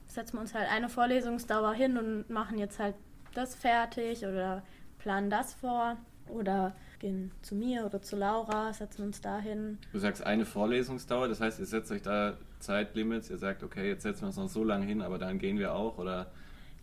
setzen 0.07 0.37
wir 0.37 0.41
uns 0.41 0.53
halt 0.53 0.69
eine 0.69 0.87
Vorlesungsdauer 0.87 1.73
hin 1.73 1.97
und 1.97 2.29
machen 2.29 2.57
jetzt 2.57 2.79
halt 2.79 2.95
das 3.33 3.55
fertig 3.55 4.25
oder 4.25 4.63
planen 5.05 5.29
das 5.29 5.53
vor 5.53 5.97
oder 6.29 6.75
gehen 6.97 7.29
zu 7.43 7.53
mir 7.53 7.85
oder 7.85 8.01
zu 8.01 8.15
Laura, 8.15 8.73
setzen 8.73 9.03
uns 9.03 9.21
da 9.21 9.37
hin. 9.37 9.77
Du 9.93 9.99
sagst 9.99 10.25
eine 10.25 10.45
Vorlesungsdauer, 10.45 11.27
das 11.27 11.39
heißt, 11.39 11.59
ihr 11.59 11.67
setzt 11.67 11.91
euch 11.91 12.01
da 12.01 12.37
Zeitlimits, 12.59 13.29
ihr 13.29 13.37
sagt, 13.37 13.61
okay, 13.61 13.87
jetzt 13.87 14.01
setzen 14.01 14.23
wir 14.23 14.27
uns 14.29 14.37
noch 14.37 14.49
so 14.49 14.63
lange 14.63 14.87
hin, 14.87 15.03
aber 15.03 15.19
dann 15.19 15.37
gehen 15.37 15.59
wir 15.59 15.75
auch 15.75 15.99
oder? 15.99 16.31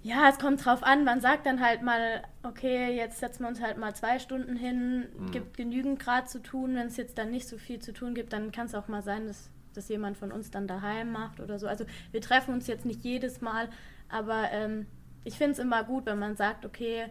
Ja, 0.05 0.29
es 0.29 0.39
kommt 0.39 0.65
drauf 0.65 0.85
an. 0.85 1.03
Man 1.03 1.21
sagt 1.21 1.47
dann 1.47 1.61
halt 1.61 1.83
mal, 1.83 2.23
okay, 2.45 2.97
jetzt 2.97 3.19
setzen 3.19 3.43
wir 3.43 3.49
uns 3.49 3.61
halt 3.61 3.77
mal 3.77 3.93
zwei 3.97 4.21
Stunden 4.21 4.55
hin, 4.55 5.07
mhm. 5.19 5.33
gibt 5.33 5.57
genügend 5.57 5.99
gerade 5.99 6.29
zu 6.29 6.41
tun. 6.41 6.77
Wenn 6.77 6.87
es 6.87 6.97
jetzt 6.97 7.19
dann 7.19 7.33
nicht 7.33 7.49
so 7.49 7.59
viel 7.59 7.81
zu 7.81 7.93
tun 7.93 8.15
gibt, 8.15 8.33
dann 8.33 8.53
kann 8.53 8.67
es 8.67 8.77
auch 8.77 8.87
mal 8.87 9.03
sein, 9.03 9.27
dass 9.27 9.51
das 9.75 9.89
jemand 9.89 10.17
von 10.17 10.31
uns 10.31 10.53
dann 10.53 10.69
daheim 10.69 11.11
macht 11.11 11.41
oder 11.41 11.59
so. 11.59 11.67
Also 11.67 11.87
wir 12.13 12.21
treffen 12.21 12.55
uns 12.55 12.69
jetzt 12.69 12.87
nicht 12.87 13.03
jedes 13.03 13.41
Mal, 13.41 13.69
aber 14.09 14.53
ähm, 14.53 14.87
ich 15.25 15.39
finde 15.39 15.53
es 15.53 15.59
immer 15.59 15.83
gut, 15.83 16.07
wenn 16.07 16.21
man 16.21 16.37
sagt, 16.37 16.65
okay, 16.65 17.07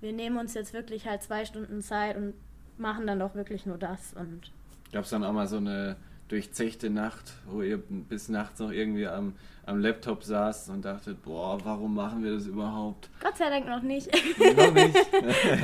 wir 0.00 0.12
nehmen 0.12 0.38
uns 0.38 0.54
jetzt 0.54 0.72
wirklich 0.72 1.06
halt 1.06 1.22
zwei 1.22 1.44
Stunden 1.44 1.82
Zeit 1.82 2.16
und 2.16 2.34
machen 2.78 3.06
dann 3.06 3.18
doch 3.18 3.34
wirklich 3.34 3.66
nur 3.66 3.78
das. 3.78 4.12
Und 4.14 4.52
Gab 4.92 5.04
es 5.04 5.10
dann 5.10 5.24
auch 5.24 5.32
mal 5.32 5.46
so 5.46 5.56
eine 5.56 5.96
durchzechte 6.28 6.90
Nacht, 6.90 7.34
wo 7.46 7.62
ihr 7.62 7.78
bis 7.78 8.28
nachts 8.28 8.58
noch 8.58 8.72
irgendwie 8.72 9.06
am, 9.06 9.34
am 9.64 9.78
Laptop 9.78 10.24
saßt 10.24 10.70
und 10.70 10.84
dachtet, 10.84 11.22
boah, 11.22 11.64
warum 11.64 11.94
machen 11.94 12.24
wir 12.24 12.32
das 12.34 12.46
überhaupt? 12.46 13.08
Gott 13.20 13.36
sei 13.36 13.48
Dank 13.48 13.66
noch 13.66 13.82
nicht. 13.82 14.10
noch 14.56 14.72
nicht? 14.74 14.96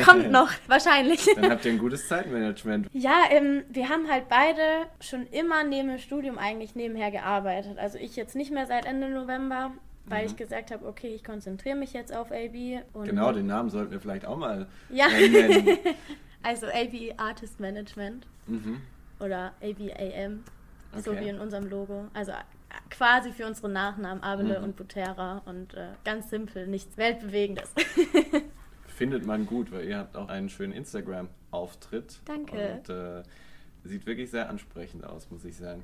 Kommt 0.07 0.31
noch, 0.31 0.51
wahrscheinlich. 0.69 1.27
Dann 1.35 1.51
habt 1.51 1.65
ihr 1.65 1.73
ein 1.73 1.79
gutes 1.79 2.07
Zeitmanagement. 2.07 2.89
Ja, 2.93 3.25
ähm, 3.31 3.65
wir 3.71 3.89
haben 3.89 4.09
halt 4.09 4.29
beide 4.29 4.63
schon 5.01 5.27
immer 5.27 5.65
neben 5.65 5.89
dem 5.89 5.99
Studium 5.99 6.39
eigentlich 6.39 6.77
nebenher 6.77 7.11
gearbeitet. 7.11 7.79
Also 7.79 7.99
ich 7.99 8.15
jetzt 8.15 8.37
nicht 8.37 8.53
mehr 8.53 8.67
seit 8.67 8.87
Ende 8.87 9.09
November, 9.11 9.73
weil 10.07 10.25
mhm. 10.25 10.31
ich 10.31 10.37
gesagt 10.37 10.71
habe, 10.71 10.87
okay, 10.87 11.15
ich 11.15 11.25
konzentriere 11.25 11.77
mich 11.77 11.93
jetzt 11.93 12.15
auf 12.15 12.31
AB. 12.33 12.83
genau, 13.05 13.33
den 13.33 13.47
Namen 13.47 13.71
sollten 13.71 13.93
wir 13.93 14.01
vielleicht 14.01 14.27
auch 14.27 14.37
mal 14.37 14.67
ja. 14.91 15.09
nennen. 15.09 15.79
also 16.43 16.67
AB 16.67 17.15
Artist 17.17 17.61
Management 17.61 18.27
mhm. 18.47 18.81
oder 19.21 19.53
ABAM, 19.61 20.45
okay. 20.93 21.03
so 21.03 21.13
wie 21.13 21.29
in 21.29 21.39
unserem 21.39 21.69
Logo. 21.69 22.07
Also 22.15 22.33
quasi 22.91 23.33
für 23.33 23.47
unsere 23.47 23.69
Nachnamen 23.69 24.23
Abele 24.23 24.59
mhm. 24.59 24.65
und 24.65 24.77
Butera 24.77 25.43
und 25.45 25.75
äh, 25.75 25.89
ganz 26.05 26.31
simpel, 26.31 26.67
nichts 26.67 26.97
Weltbewegendes. 26.97 27.73
Findet 28.87 29.27
man 29.27 29.47
gut, 29.47 29.73
weil 29.73 29.85
ihr 29.85 29.99
habt 29.99 30.17
auch 30.17 30.29
einen 30.29 30.49
schönen 30.49 30.73
Instagram-Auftritt. 30.73 32.21
Danke. 32.25 32.75
Und 32.75 32.89
äh, 32.89 33.23
sieht 33.85 34.07
wirklich 34.07 34.31
sehr 34.31 34.49
ansprechend 34.49 35.05
aus, 35.05 35.31
muss 35.31 35.45
ich 35.45 35.57
sagen. 35.57 35.83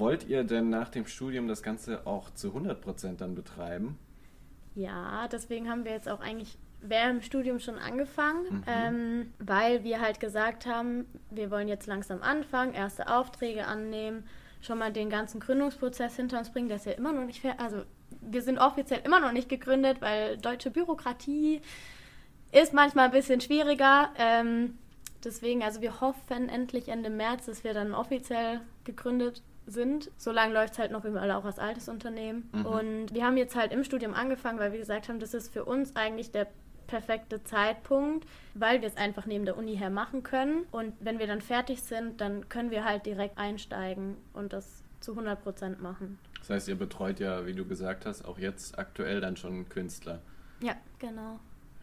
Wollt 0.00 0.26
ihr 0.28 0.44
denn 0.44 0.70
nach 0.70 0.88
dem 0.88 1.06
Studium 1.06 1.46
das 1.46 1.62
Ganze 1.62 2.06
auch 2.06 2.30
zu 2.30 2.48
100% 2.48 3.16
dann 3.18 3.34
betreiben? 3.34 3.98
Ja, 4.74 5.28
deswegen 5.28 5.68
haben 5.68 5.84
wir 5.84 5.92
jetzt 5.92 6.08
auch 6.08 6.20
eigentlich 6.20 6.58
während 6.80 7.20
dem 7.20 7.22
Studium 7.22 7.58
schon 7.58 7.76
angefangen, 7.76 8.44
mhm. 8.44 8.62
ähm, 8.66 9.32
weil 9.38 9.84
wir 9.84 10.00
halt 10.00 10.18
gesagt 10.18 10.66
haben, 10.66 11.06
wir 11.30 11.50
wollen 11.50 11.68
jetzt 11.68 11.86
langsam 11.86 12.22
anfangen, 12.22 12.72
erste 12.72 13.08
Aufträge 13.08 13.66
annehmen, 13.66 14.24
schon 14.62 14.78
mal 14.78 14.92
den 14.92 15.10
ganzen 15.10 15.40
Gründungsprozess 15.40 16.16
hinter 16.16 16.38
uns 16.38 16.50
bringen, 16.50 16.68
der 16.68 16.76
ist 16.76 16.86
ja 16.86 16.92
immer 16.92 17.12
noch 17.12 17.24
nicht 17.24 17.40
fertig. 17.40 17.60
Also 17.60 17.82
wir 18.22 18.42
sind 18.42 18.58
offiziell 18.58 19.00
immer 19.04 19.20
noch 19.20 19.32
nicht 19.32 19.48
gegründet, 19.48 20.00
weil 20.00 20.38
deutsche 20.38 20.70
Bürokratie 20.70 21.60
ist 22.52 22.72
manchmal 22.72 23.06
ein 23.06 23.12
bisschen 23.12 23.40
schwieriger. 23.40 24.10
Ähm, 24.18 24.78
deswegen, 25.24 25.62
also 25.62 25.80
wir 25.80 26.00
hoffen 26.00 26.48
endlich 26.48 26.88
Ende 26.88 27.10
März, 27.10 27.46
dass 27.46 27.64
wir 27.64 27.74
dann 27.74 27.94
offiziell 27.94 28.60
gegründet 28.84 29.42
sind. 29.70 30.10
Solange 30.16 30.54
läuft 30.54 30.74
es 30.74 30.78
halt 30.78 30.92
noch 30.92 31.04
über 31.04 31.26
Laura's 31.26 31.58
altes 31.58 31.88
Unternehmen. 31.88 32.48
Mhm. 32.52 32.66
Und 32.66 33.14
wir 33.14 33.24
haben 33.24 33.36
jetzt 33.36 33.56
halt 33.56 33.72
im 33.72 33.84
Studium 33.84 34.14
angefangen, 34.14 34.58
weil 34.58 34.72
wir 34.72 34.78
gesagt 34.78 35.08
haben, 35.08 35.20
das 35.20 35.34
ist 35.34 35.52
für 35.52 35.64
uns 35.64 35.96
eigentlich 35.96 36.30
der 36.30 36.48
perfekte 36.86 37.42
Zeitpunkt, 37.44 38.26
weil 38.54 38.80
wir 38.80 38.88
es 38.88 38.96
einfach 38.96 39.24
neben 39.24 39.44
der 39.44 39.56
Uni 39.56 39.76
her 39.76 39.90
machen 39.90 40.22
können. 40.22 40.64
Und 40.72 40.94
wenn 41.00 41.18
wir 41.18 41.26
dann 41.26 41.40
fertig 41.40 41.82
sind, 41.82 42.20
dann 42.20 42.48
können 42.48 42.70
wir 42.70 42.84
halt 42.84 43.06
direkt 43.06 43.38
einsteigen 43.38 44.16
und 44.32 44.52
das 44.52 44.82
zu 45.00 45.12
100 45.12 45.42
Prozent 45.42 45.80
machen. 45.80 46.18
Das 46.40 46.50
heißt, 46.50 46.68
ihr 46.68 46.76
betreut 46.76 47.20
ja, 47.20 47.46
wie 47.46 47.54
du 47.54 47.64
gesagt 47.64 48.06
hast, 48.06 48.24
auch 48.24 48.38
jetzt 48.38 48.78
aktuell 48.78 49.20
dann 49.20 49.36
schon 49.36 49.68
Künstler. 49.68 50.20
Ja, 50.62 50.74
genau 50.98 51.38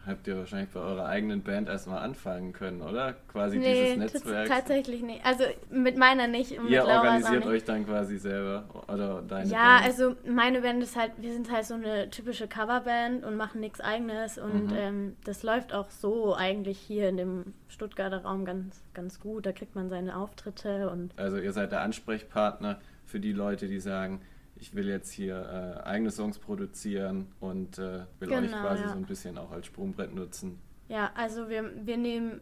habt 0.08 0.26
ihr 0.26 0.36
wahrscheinlich 0.36 0.70
bei 0.70 0.80
eurer 0.80 1.06
eigenen 1.06 1.42
Band 1.42 1.68
erstmal 1.68 1.98
anfangen 1.98 2.52
können, 2.52 2.82
oder? 2.82 3.14
Quasi 3.28 3.58
nee, 3.58 3.96
dieses 3.96 4.14
Netzwerk. 4.14 4.48
Tatsächlich 4.48 5.02
nicht. 5.02 5.24
Also 5.24 5.44
mit 5.70 5.96
meiner 5.96 6.26
nicht. 6.26 6.58
Und 6.58 6.68
ihr 6.68 6.84
organisiert 6.84 7.46
euch 7.46 7.64
dann 7.64 7.86
quasi 7.86 8.18
selber 8.18 8.64
oder 8.88 9.22
deine 9.22 9.50
Ja, 9.50 9.78
Band? 9.78 9.86
also 9.86 10.16
meine 10.26 10.62
Band 10.62 10.82
ist 10.82 10.96
halt, 10.96 11.12
wir 11.18 11.32
sind 11.32 11.52
halt 11.52 11.66
so 11.66 11.74
eine 11.74 12.10
typische 12.10 12.48
Coverband 12.48 13.24
und 13.24 13.36
machen 13.36 13.60
nichts 13.60 13.80
eigenes 13.80 14.38
und 14.38 14.72
mhm. 14.72 14.76
ähm, 14.76 15.16
das 15.24 15.42
läuft 15.42 15.72
auch 15.72 15.90
so 15.90 16.34
eigentlich 16.34 16.78
hier 16.78 17.08
in 17.08 17.16
dem 17.16 17.54
Stuttgarter 17.68 18.22
Raum 18.24 18.44
ganz, 18.44 18.82
ganz 18.94 19.20
gut. 19.20 19.46
Da 19.46 19.52
kriegt 19.52 19.74
man 19.74 19.88
seine 19.88 20.16
Auftritte 20.16 20.90
und. 20.90 21.12
Also 21.16 21.38
ihr 21.38 21.52
seid 21.52 21.72
der 21.72 21.82
Ansprechpartner 21.82 22.80
für 23.04 23.20
die 23.20 23.32
Leute, 23.32 23.68
die 23.68 23.80
sagen, 23.80 24.20
ich 24.60 24.74
will 24.74 24.88
jetzt 24.88 25.10
hier 25.10 25.80
äh, 25.84 25.86
eigene 25.86 26.10
Songs 26.10 26.38
produzieren 26.38 27.28
und 27.40 27.78
äh, 27.78 28.04
will 28.18 28.28
genau, 28.28 28.40
euch 28.42 28.50
quasi 28.50 28.82
ja. 28.82 28.88
so 28.88 28.96
ein 28.96 29.06
bisschen 29.06 29.38
auch 29.38 29.50
als 29.50 29.66
Sprungbrett 29.66 30.14
nutzen. 30.14 30.58
Ja, 30.88 31.10
also 31.14 31.48
wir, 31.48 31.70
wir 31.84 31.96
nehmen 31.96 32.40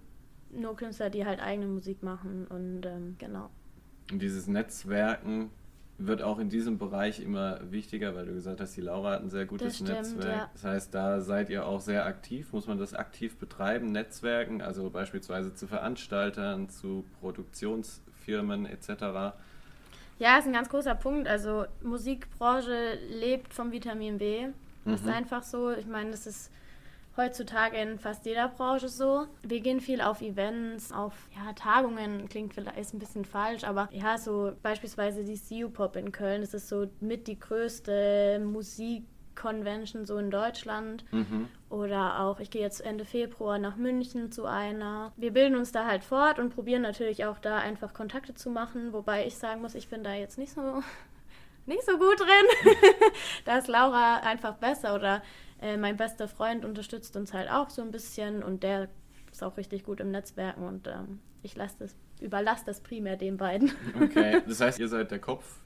nur 0.51 0.77
Künstler, 0.77 1.11
die 1.11 1.27
halt 1.27 1.41
eigene 1.41 1.67
Musik 1.67 2.03
machen 2.03 2.47
und 2.47 2.87
ähm, 2.87 3.17
genau. 3.19 3.51
Und 4.11 4.23
dieses 4.23 4.47
Netzwerken 4.47 5.51
wird 5.99 6.23
auch 6.23 6.39
in 6.39 6.51
diesem 6.51 6.79
Bereich 6.79 7.21
immer 7.21 7.61
wichtiger, 7.71 8.15
weil 8.15 8.27
du 8.27 8.35
gesagt 8.35 8.61
hast, 8.61 8.77
die 8.77 8.83
Laura 8.83 9.13
hat 9.13 9.23
ein 9.23 9.31
sehr 9.31 9.47
gutes 9.47 9.77
stimmt, 9.77 9.91
Netzwerk. 9.91 10.37
Ja. 10.37 10.51
Das 10.53 10.65
heißt, 10.65 10.95
da 10.95 11.21
seid 11.21 11.49
ihr 11.49 11.67
auch 11.67 11.81
sehr 11.81 12.05
aktiv. 12.05 12.53
Muss 12.53 12.67
man 12.67 12.79
das 12.79 12.95
aktiv 12.95 13.37
betreiben, 13.39 13.93
Netzwerken, 13.93 14.61
also 14.61 14.91
beispielsweise 14.91 15.55
zu 15.55 15.67
Veranstaltern, 15.67 16.69
zu 16.69 17.05
Produktionsfirmen 17.21 18.67
etc. 18.67 19.35
Ja, 20.19 20.39
ist 20.39 20.47
ein 20.47 20.53
ganz 20.53 20.69
großer 20.69 20.95
Punkt. 20.95 21.29
Also 21.29 21.67
Musikbranche 21.83 22.99
lebt 23.11 23.53
vom 23.53 23.73
Vitamin 23.73 24.19
B. 24.19 24.49
Das 24.85 25.03
mhm. 25.03 25.09
ist 25.09 25.15
einfach 25.15 25.43
so. 25.43 25.71
Ich 25.73 25.87
meine, 25.87 26.11
das 26.11 26.27
ist 26.27 26.51
heutzutage 27.17 27.77
in 27.77 27.99
fast 27.99 28.27
jeder 28.27 28.49
Branche 28.49 28.89
so. 28.89 29.27
Wir 29.43 29.61
gehen 29.61 29.81
viel 29.81 30.01
auf 30.01 30.21
Events, 30.21 30.93
auf 30.93 31.15
ja, 31.35 31.53
Tagungen, 31.55 32.29
klingt 32.29 32.55
vielleicht 32.55 32.95
ein 32.95 32.99
bisschen 32.99 33.25
falsch, 33.25 33.65
aber 33.65 33.89
ja, 33.91 34.19
so 34.19 34.53
beispielsweise 34.63 35.25
die 35.25 35.39
CU 35.39 35.71
Pop 35.71 35.97
in 35.97 36.13
Köln, 36.13 36.43
das 36.43 36.55
ist 36.55 36.69
so 36.69 36.87
mit 37.01 37.27
die 37.27 37.39
größte 37.39 38.41
Musik 38.45 39.05
Convention 39.37 40.05
so 40.05 40.19
in 40.19 40.31
Deutschland. 40.31 41.05
Mhm. 41.13 41.49
Oder 41.69 42.21
auch, 42.21 42.41
ich 42.41 42.51
gehe 42.51 42.63
jetzt 42.63 42.81
Ende 42.81 43.05
Februar 43.05 43.59
nach 43.59 43.77
München 43.77 44.33
zu 44.33 44.47
einer. 44.47 45.13
Wir 45.17 45.33
bilden 45.33 45.57
uns 45.57 45.73
da 45.73 45.87
halt 45.87 46.05
fort 46.05 46.39
und 46.39 46.55
probieren 46.55 46.83
natürlich 46.83 47.25
auch 47.25 47.39
da 47.39 47.59
einfach 47.59 47.95
Kontakte 47.95 48.35
zu 48.35 48.51
machen, 48.51 48.93
wobei 48.93 49.27
ich 49.27 49.37
sagen 49.37 49.63
muss, 49.63 49.75
ich 49.75 49.89
bin 49.89 50.03
da 50.03 50.15
jetzt 50.15 50.39
nicht 50.39 50.53
so, 50.53 50.61
nicht 51.67 51.85
so 51.85 51.99
gut 51.99 52.21
drin. 52.21 52.75
da 53.45 53.59
ist 53.59 53.69
Laura 53.69 54.17
einfach 54.19 54.55
besser 54.55 54.95
oder 54.95 55.23
äh, 55.61 55.77
mein 55.77 55.97
bester 55.97 56.29
Freund 56.29 56.65
unterstützt 56.65 57.17
uns 57.17 57.33
halt 57.33 57.51
auch 57.51 57.71
so 57.71 57.83
ein 57.83 57.91
bisschen 57.91 58.43
und 58.43 58.63
der 58.63 58.89
ist 59.33 59.43
auch 59.43 59.57
richtig 59.57 59.85
gut 59.85 60.01
im 60.01 60.11
Netzwerken 60.11 60.63
und 60.63 60.87
ähm, 60.87 61.21
ich 61.43 61.57
lasse 61.57 61.77
das, 61.79 61.97
überlasse 62.21 62.65
das 62.67 62.81
primär 62.81 63.17
den 63.17 63.37
beiden. 63.37 63.73
Okay, 64.01 64.43
das 64.47 64.61
heißt, 64.61 64.79
ihr 64.79 64.89
seid 64.89 65.11
der 65.11 65.19
Kopf, 65.19 65.61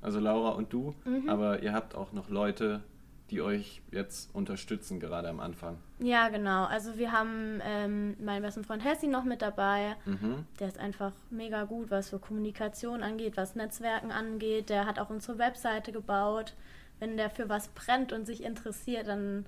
also 0.00 0.20
Laura 0.20 0.50
und 0.50 0.72
du, 0.72 0.94
mhm. 1.04 1.28
aber 1.28 1.62
ihr 1.62 1.72
habt 1.72 1.94
auch 1.94 2.12
noch 2.12 2.28
Leute, 2.28 2.82
die 3.30 3.42
euch 3.42 3.80
jetzt 3.90 4.34
unterstützen, 4.34 5.00
gerade 5.00 5.28
am 5.28 5.40
Anfang? 5.40 5.78
Ja, 5.98 6.28
genau. 6.28 6.64
Also 6.64 6.98
wir 6.98 7.12
haben 7.12 7.60
ähm, 7.64 8.16
meinen 8.22 8.42
besten 8.42 8.64
Freund 8.64 8.84
Hessi 8.84 9.06
noch 9.06 9.24
mit 9.24 9.42
dabei. 9.42 9.96
Mhm. 10.04 10.46
Der 10.58 10.68
ist 10.68 10.78
einfach 10.78 11.12
mega 11.30 11.64
gut, 11.64 11.90
was 11.90 12.08
so 12.08 12.18
Kommunikation 12.18 13.02
angeht, 13.02 13.36
was 13.36 13.54
Netzwerken 13.54 14.10
angeht. 14.10 14.68
Der 14.68 14.86
hat 14.86 14.98
auch 14.98 15.10
unsere 15.10 15.38
Webseite 15.38 15.92
gebaut. 15.92 16.54
Wenn 16.98 17.16
der 17.16 17.30
für 17.30 17.48
was 17.48 17.68
brennt 17.68 18.12
und 18.12 18.26
sich 18.26 18.42
interessiert, 18.44 19.08
dann, 19.08 19.46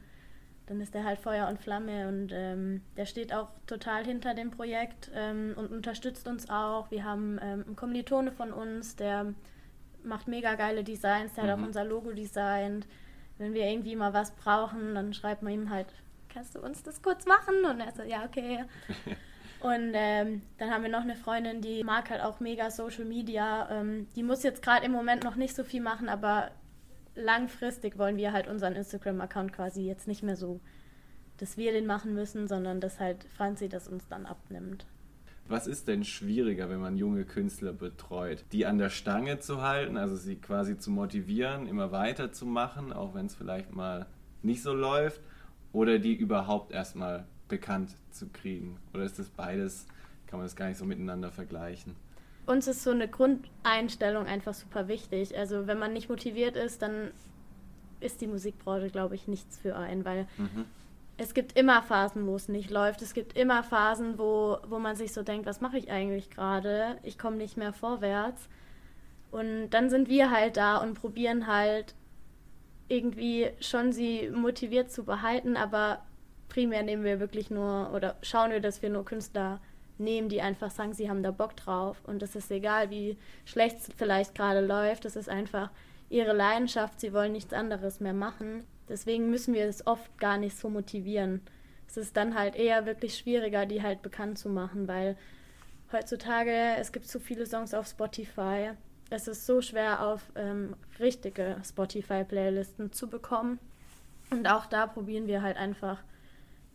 dann 0.67 0.81
ist 0.81 0.95
der 0.95 1.05
halt 1.05 1.19
Feuer 1.19 1.49
und 1.49 1.61
Flamme. 1.61 2.09
Und 2.09 2.31
ähm, 2.33 2.83
der 2.97 3.07
steht 3.07 3.35
auch 3.35 3.49
total 3.67 4.05
hinter 4.05 4.35
dem 4.35 4.51
Projekt 4.51 5.11
ähm, 5.15 5.55
und 5.57 5.71
unterstützt 5.71 6.29
uns 6.29 6.49
auch. 6.49 6.91
Wir 6.91 7.05
haben 7.05 7.39
ähm, 7.43 7.65
einen 7.67 7.77
Kommilitone 7.77 8.33
von 8.33 8.53
uns, 8.53 8.97
der 8.97 9.35
macht 10.05 10.29
mega 10.29 10.55
geile 10.55 10.85
Designs, 10.85 11.35
der 11.35 11.45
mhm. 11.45 11.49
hat 11.49 11.55
auch 11.55 11.61
mhm. 11.61 11.67
unser 11.67 11.85
Logo 11.85 12.13
designt 12.13 12.87
wenn 13.39 13.55
wir 13.55 13.67
irgendwie 13.67 13.97
mal 13.97 14.13
was 14.13 14.33
brauchen, 14.33 14.95
dann 14.95 15.15
schreibt 15.15 15.43
man 15.43 15.53
ihm 15.53 15.71
halt, 15.71 15.87
kannst 16.29 16.55
du 16.55 16.61
uns 16.61 16.83
das 16.83 17.03
kurz 17.03 17.27
machen? 17.27 17.65
Und 17.65 17.81
er 17.81 17.93
so, 17.93 18.03
ja, 18.03 18.25
okay. 18.25 18.65
Und 19.61 19.93
ähm, 19.95 20.43
dann 20.59 20.71
haben 20.71 20.83
wir 20.83 20.91
noch 20.91 21.03
eine 21.03 21.15
Freundin, 21.15 21.61
die 21.61 21.85
mag 21.85 22.11
halt 22.11 22.21
auch 22.21 22.41
mega 22.41 22.71
Social 22.71 23.05
Media. 23.05 23.69
Ähm, 23.71 24.09
die 24.17 24.25
muss 24.25 24.43
jetzt 24.43 24.61
gerade 24.61 24.85
im 24.85 24.91
Moment 24.91 25.23
noch 25.23 25.37
nicht 25.37 25.55
so 25.55 25.63
viel 25.63 25.81
machen, 25.81 26.09
aber 26.09 26.51
langfristig 27.15 27.97
wollen 27.97 28.17
wir 28.17 28.33
halt 28.33 28.49
unseren 28.49 28.75
Instagram-Account 28.75 29.53
quasi 29.53 29.83
jetzt 29.83 30.09
nicht 30.09 30.25
mehr 30.25 30.37
so, 30.37 30.61
dass 31.37 31.57
wir 31.57 31.73
den 31.73 31.87
machen 31.87 32.13
müssen, 32.13 32.49
sondern 32.49 32.81
dass 32.81 32.99
halt 32.99 33.25
Franzi 33.37 33.69
das 33.69 33.87
uns 33.87 34.09
dann 34.09 34.27
abnimmt. 34.27 34.85
Was 35.53 35.67
ist 35.67 35.87
denn 35.87 36.03
schwieriger, 36.03 36.71
wenn 36.71 36.81
man 36.81 36.97
junge 36.97 37.27
Künstler 37.27 37.75
betreut? 37.75 38.43
Die 38.53 38.65
an 38.65 38.79
der 38.79 38.89
Stange 38.89 39.39
zu 39.39 39.61
halten, 39.61 39.99
also 39.99 40.17
sie 40.17 40.37
quasi 40.37 40.79
zu 40.79 40.91
motivieren, 40.91 41.67
immer 41.67 41.93
weiterzumachen, 41.93 42.91
auch 42.91 43.13
wenn 43.13 43.27
es 43.27 43.35
vielleicht 43.35 43.71
mal 43.71 44.07
nicht 44.41 44.63
so 44.63 44.73
läuft, 44.73 45.21
oder 45.75 45.99
die 45.99 46.15
überhaupt 46.15 46.73
erstmal 46.73 47.27
bekannt 47.49 47.95
zu 48.11 48.29
kriegen? 48.29 48.79
Oder 48.95 49.05
ist 49.05 49.19
das 49.19 49.29
beides, 49.29 49.87
kann 50.27 50.39
man 50.39 50.47
das 50.47 50.57
gar 50.57 50.69
nicht 50.69 50.79
so 50.79 50.87
miteinander 50.87 51.31
vergleichen? 51.31 51.97
Uns 52.47 52.67
ist 52.67 52.83
so 52.83 52.91
eine 52.91 53.07
Grundeinstellung 53.07 54.25
einfach 54.25 54.55
super 54.55 54.89
wichtig. 54.89 55.37
Also 55.37 55.67
wenn 55.67 55.79
man 55.79 55.93
nicht 55.93 56.09
motiviert 56.09 56.57
ist, 56.57 56.81
dann 56.81 57.11
ist 58.01 58.23
die 58.23 58.27
Musikbranche, 58.27 58.89
glaube 58.89 59.17
ich, 59.17 59.29
nichts 59.29 59.59
für 59.59 59.77
einen, 59.77 60.07
weil 60.07 60.27
mhm 60.39 60.65
es 61.23 61.35
gibt 61.35 61.57
immer 61.57 61.83
Phasen, 61.83 62.27
wo 62.27 62.35
es 62.35 62.49
nicht 62.49 62.71
läuft. 62.71 63.01
Es 63.01 63.15
gibt 63.15 63.37
immer 63.37 63.63
Phasen, 63.63 64.19
wo, 64.19 64.59
wo 64.67 64.79
man 64.79 64.97
sich 64.97 65.13
so 65.13 65.23
denkt, 65.23 65.47
was 65.47 65.61
mache 65.61 65.79
ich 65.79 65.91
eigentlich 65.91 66.31
gerade? 66.31 66.99
Ich 67.05 67.19
komme 67.19 67.37
nicht 67.37 67.57
mehr 67.57 67.73
vorwärts. 67.73 68.49
Und 69.31 69.71
dann 69.71 69.89
sind 69.89 70.09
wir 70.09 70.31
halt 70.31 70.57
da 70.57 70.79
und 70.79 70.95
probieren 70.95 71.47
halt 71.47 71.95
irgendwie 72.89 73.51
schon 73.61 73.93
sie 73.93 74.29
motiviert 74.31 74.91
zu 74.91 75.05
behalten, 75.05 75.57
aber 75.57 76.03
primär 76.49 76.83
nehmen 76.83 77.05
wir 77.05 77.21
wirklich 77.21 77.51
nur 77.51 77.91
oder 77.95 78.17
schauen 78.21 78.51
wir, 78.51 78.61
dass 78.61 78.83
wir 78.83 78.91
nur 78.91 79.05
Künstler 79.05 79.61
nehmen, 79.99 80.29
die 80.29 80.43
einfach 80.43 80.71
sagen, 80.71 80.93
sie 80.93 81.09
haben 81.09 81.23
da 81.23 81.31
Bock 81.31 81.57
drauf. 81.57 82.03
Und 82.05 82.23
es 82.23 82.35
ist 82.35 82.51
egal, 82.51 82.91
wie 82.91 83.17
schlecht 83.45 83.79
es 83.79 83.91
vielleicht 83.97 84.35
gerade 84.35 84.61
läuft. 84.61 85.05
Es 85.05 85.17
ist 85.17 85.29
einfach 85.29 85.71
ihre 86.11 86.33
Leidenschaft. 86.33 87.01
Sie 87.01 87.13
wollen 87.13 87.33
nichts 87.33 87.55
anderes 87.55 88.01
mehr 88.01 88.13
machen. 88.13 88.65
Deswegen 88.89 89.31
müssen 89.31 89.55
wir 89.55 89.67
es 89.67 89.87
oft 89.87 90.19
gar 90.19 90.39
nicht 90.39 90.57
so 90.57 90.69
motivieren. 90.69 91.41
Es 91.89 91.97
ist 91.97 92.17
dann 92.17 92.35
halt 92.35 92.57
eher 92.57 92.87
wirklich 92.87 93.17
schwieriger, 93.17 93.67
die 93.67 93.83
halt 93.83 94.03
bekannt 94.03 94.39
zu 94.39 94.49
machen, 94.49 94.89
weil 94.89 95.17
heutzutage 95.93 96.77
es 96.79 96.93
gibt 96.93 97.07
so 97.07 97.19
viele 97.19 97.47
Songs 97.47 97.75
auf 97.75 97.87
Spotify. 97.87 98.71
Es 99.11 99.29
ist 99.29 99.45
so 99.45 99.61
schwer, 99.61 100.03
auf 100.03 100.23
ähm, 100.37 100.75
richtige 100.99 101.59
Spotify-Playlisten 101.65 102.93
zu 102.93 103.09
bekommen. 103.09 103.59
Und 104.31 104.47
auch 104.47 104.65
da 104.65 104.87
probieren 104.87 105.27
wir 105.27 105.43
halt 105.43 105.59
einfach 105.59 106.03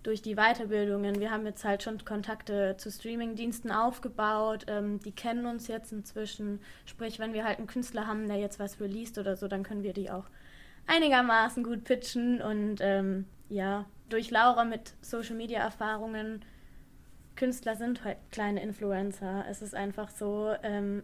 durch 0.04 0.22
die 0.22 0.36
Weiterbildungen. 0.36 1.20
Wir 1.20 1.32
haben 1.32 1.46
jetzt 1.46 1.65
halt 1.65 1.84
schon 1.84 2.06
Kontakte 2.06 2.76
zu 2.78 2.91
Streamingdiensten 2.91 3.72
aufgebaut. 3.72 4.65
Ähm, 4.67 5.00
die 5.00 5.12
kennen 5.12 5.48
uns 5.48 5.67
jetzt 5.67 5.91
inzwischen. 5.91 6.62
Sprich, 6.86 7.20
wenn 7.20 7.34
wir 7.34 7.43
halt 7.43 7.58
einen 7.58 7.67
Künstler 7.67 8.08
haben, 8.08 8.28
der 8.28 8.38
jetzt 8.38 8.60
was 8.60 8.80
released 8.80 9.17
oder 9.17 9.36
so, 9.36 9.48
dann 9.48 9.63
können 9.63 9.84
wir 9.84 9.93
die 9.93 10.12
auch 10.12 10.26
einigermaßen 10.88 11.63
gut 11.63 11.84
pitchen 11.84 12.41
und 12.41 12.78
ähm, 12.82 13.26
ja, 13.50 13.86
durch 14.10 14.32
Laura 14.32 14.63
mit 14.65 14.93
Social 15.02 15.36
Media 15.36 15.60
Erfahrungen, 15.60 16.43
Künstler 17.36 17.76
sind 17.76 18.04
halt 18.04 18.17
kleine 18.32 18.62
Influencer. 18.63 19.45
Es 19.50 19.62
ist 19.62 19.76
einfach 19.76 20.10
so, 20.10 20.54
ähm, 20.63 21.04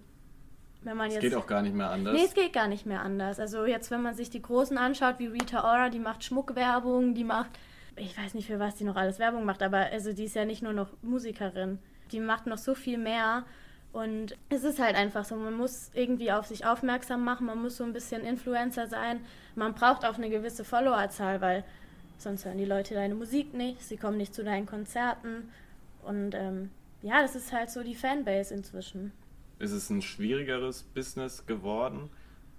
wenn 0.81 0.97
man 0.97 1.07
es 1.07 1.15
jetzt. 1.15 1.23
Es 1.23 1.29
geht 1.29 1.39
auch 1.39 1.47
gar 1.47 1.61
nicht 1.61 1.75
mehr 1.75 1.89
anders. 1.89 2.13
Nee, 2.13 2.25
es 2.25 2.33
geht 2.33 2.53
gar 2.53 2.67
nicht 2.67 2.85
mehr 2.85 3.01
anders. 3.01 3.39
Also 3.39 3.65
jetzt, 3.65 3.91
wenn 3.91 4.01
man 4.01 4.15
sich 4.15 4.29
die 4.29 4.41
Großen 4.41 4.77
anschaut, 4.77 5.19
wie 5.19 5.27
Rita 5.27 5.63
Ora, 5.63 5.89
die 5.89 5.99
macht 5.99 6.23
Schmuckwerbung, 6.23 7.13
die 7.13 7.23
macht, 7.23 7.51
ich 7.95 8.17
weiß 8.17 8.33
nicht, 8.33 8.47
für 8.47 8.59
was 8.59 8.75
die 8.75 8.83
noch 8.83 8.95
alles 8.95 9.19
Werbung 9.19 9.45
macht, 9.45 9.61
aber 9.61 9.77
also 9.77 10.13
die 10.13 10.25
ist 10.25 10.35
ja 10.35 10.45
nicht 10.45 10.63
nur 10.63 10.73
noch 10.73 10.89
Musikerin. 11.01 11.79
Die 12.11 12.19
macht 12.19 12.47
noch 12.47 12.57
so 12.57 12.75
viel 12.75 12.97
mehr. 12.97 13.45
Und 13.93 14.35
es 14.49 14.63
ist 14.63 14.79
halt 14.79 14.95
einfach 14.95 15.23
so, 15.23 15.35
man 15.35 15.53
muss 15.53 15.91
irgendwie 15.93 16.31
auf 16.31 16.47
sich 16.47 16.65
aufmerksam 16.65 17.23
machen, 17.23 17.45
man 17.45 17.61
muss 17.61 17.77
so 17.77 17.83
ein 17.83 17.93
bisschen 17.93 18.23
Influencer 18.23 18.87
sein. 18.87 19.19
Man 19.55 19.75
braucht 19.75 20.03
auch 20.03 20.17
eine 20.17 20.31
gewisse 20.31 20.65
Followerzahl, 20.65 21.41
weil 21.41 21.63
sonst 22.17 22.43
hören 22.43 22.57
die 22.57 22.65
Leute 22.65 22.95
deine 22.95 23.13
Musik 23.13 23.53
nicht, 23.53 23.83
sie 23.83 23.97
kommen 23.97 24.17
nicht 24.17 24.33
zu 24.33 24.43
deinen 24.43 24.65
Konzerten. 24.65 25.49
Und 26.01 26.33
ähm, 26.33 26.71
ja, 27.03 27.21
das 27.21 27.35
ist 27.35 27.53
halt 27.53 27.69
so 27.69 27.83
die 27.83 27.93
Fanbase 27.93 28.53
inzwischen. 28.55 29.11
ist 29.59 29.71
es 29.71 29.91
ein 29.91 30.01
schwierigeres 30.01 30.81
Business 30.81 31.45
geworden, 31.45 32.09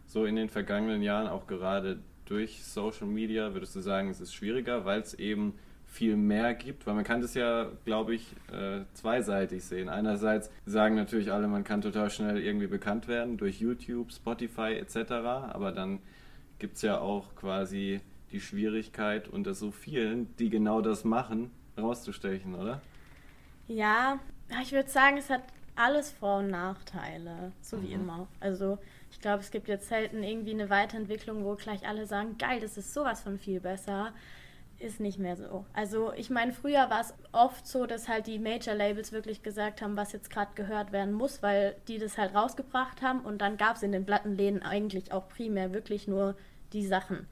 so 0.06 0.26
in 0.26 0.36
den 0.36 0.48
vergangenen 0.48 1.02
Jahren, 1.02 1.26
auch 1.26 1.48
gerade 1.48 1.98
durch 2.26 2.64
Social 2.64 3.08
Media? 3.08 3.54
Würdest 3.54 3.74
du 3.74 3.80
sagen, 3.80 4.08
es 4.08 4.20
ist 4.20 4.34
schwieriger, 4.34 4.84
weil 4.84 5.00
es 5.00 5.14
eben 5.14 5.58
viel 5.94 6.16
mehr 6.16 6.54
gibt, 6.54 6.87
weil 6.87 6.94
man 6.94 7.04
kann 7.04 7.20
das 7.20 7.35
ja, 7.35 7.68
glaube 7.85 8.16
ich, 8.16 8.33
äh, 8.52 8.80
zweiseitig 8.94 9.64
sehen. 9.64 9.88
Einerseits 9.88 10.50
sagen 10.66 10.96
natürlich 10.96 11.33
alle, 11.33 11.46
man 11.46 11.62
kann 11.62 11.83
total 11.83 12.11
schnell 12.11 12.38
irgendwie 12.38 12.66
bekannt 12.66 13.07
werden 13.07 13.37
durch 13.37 13.61
YouTube, 13.61 14.12
Spotify 14.12 14.74
etc., 14.74 15.12
aber 15.12 15.70
dann 15.70 16.00
gibt 16.59 16.76
es 16.76 16.83
ja 16.83 16.98
auch 16.98 17.37
quasi 17.37 18.00
die 18.33 18.40
Schwierigkeit, 18.40 19.28
unter 19.28 19.54
so 19.54 19.70
vielen, 19.70 20.35
die 20.38 20.50
genau 20.50 20.80
das 20.80 21.04
machen, 21.04 21.52
rauszustechen, 21.78 22.57
oder? 22.57 22.80
Ja, 23.68 24.18
ich 24.62 24.72
würde 24.72 24.90
sagen, 24.90 25.16
es 25.16 25.30
hat 25.30 25.42
alles 25.76 26.11
Vor- 26.11 26.38
und 26.38 26.50
Nachteile, 26.50 27.52
so 27.61 27.80
wie 27.83 27.94
mhm. 27.94 28.02
immer. 28.02 28.26
Also 28.40 28.78
ich 29.12 29.20
glaube, 29.20 29.42
es 29.42 29.52
gibt 29.52 29.68
jetzt 29.68 29.88
selten 29.88 30.24
irgendwie 30.24 30.52
eine 30.52 30.70
Weiterentwicklung, 30.70 31.44
wo 31.44 31.54
gleich 31.54 31.87
alle 31.87 32.07
sagen, 32.07 32.37
geil, 32.37 32.59
das 32.61 32.76
ist 32.76 32.92
sowas 32.92 33.22
von 33.22 33.38
viel 33.38 33.61
besser. 33.61 34.12
Ist 34.78 35.00
nicht 35.00 35.18
mehr 35.18 35.37
so. 35.37 35.64
Also 35.72 36.12
ich 36.14 36.30
meine, 36.30 36.52
früher 36.52 36.90
war 36.90 37.00
es 37.00 37.14
oft 37.32 37.66
so, 37.66 37.87
dass 37.87 38.08
halt 38.08 38.26
die 38.26 38.38
Major-Labels 38.38 39.12
wirklich 39.12 39.42
gesagt 39.42 39.80
haben, 39.82 39.96
was 39.96 40.12
jetzt 40.12 40.30
gerade 40.30 40.50
gehört 40.54 40.92
werden 40.92 41.14
muss, 41.14 41.42
weil 41.42 41.76
die 41.88 41.98
das 41.98 42.18
halt 42.18 42.34
rausgebracht 42.34 43.00
haben 43.00 43.20
und 43.20 43.38
dann 43.38 43.56
gab 43.56 43.76
es 43.76 43.82
in 43.82 43.92
den 43.92 44.04
Plattenläden 44.04 44.62
eigentlich 44.62 45.12
auch 45.12 45.28
primär 45.28 45.72
wirklich 45.72 46.08
nur 46.08 46.37
die 46.72 46.87
Sachen. 46.87 47.26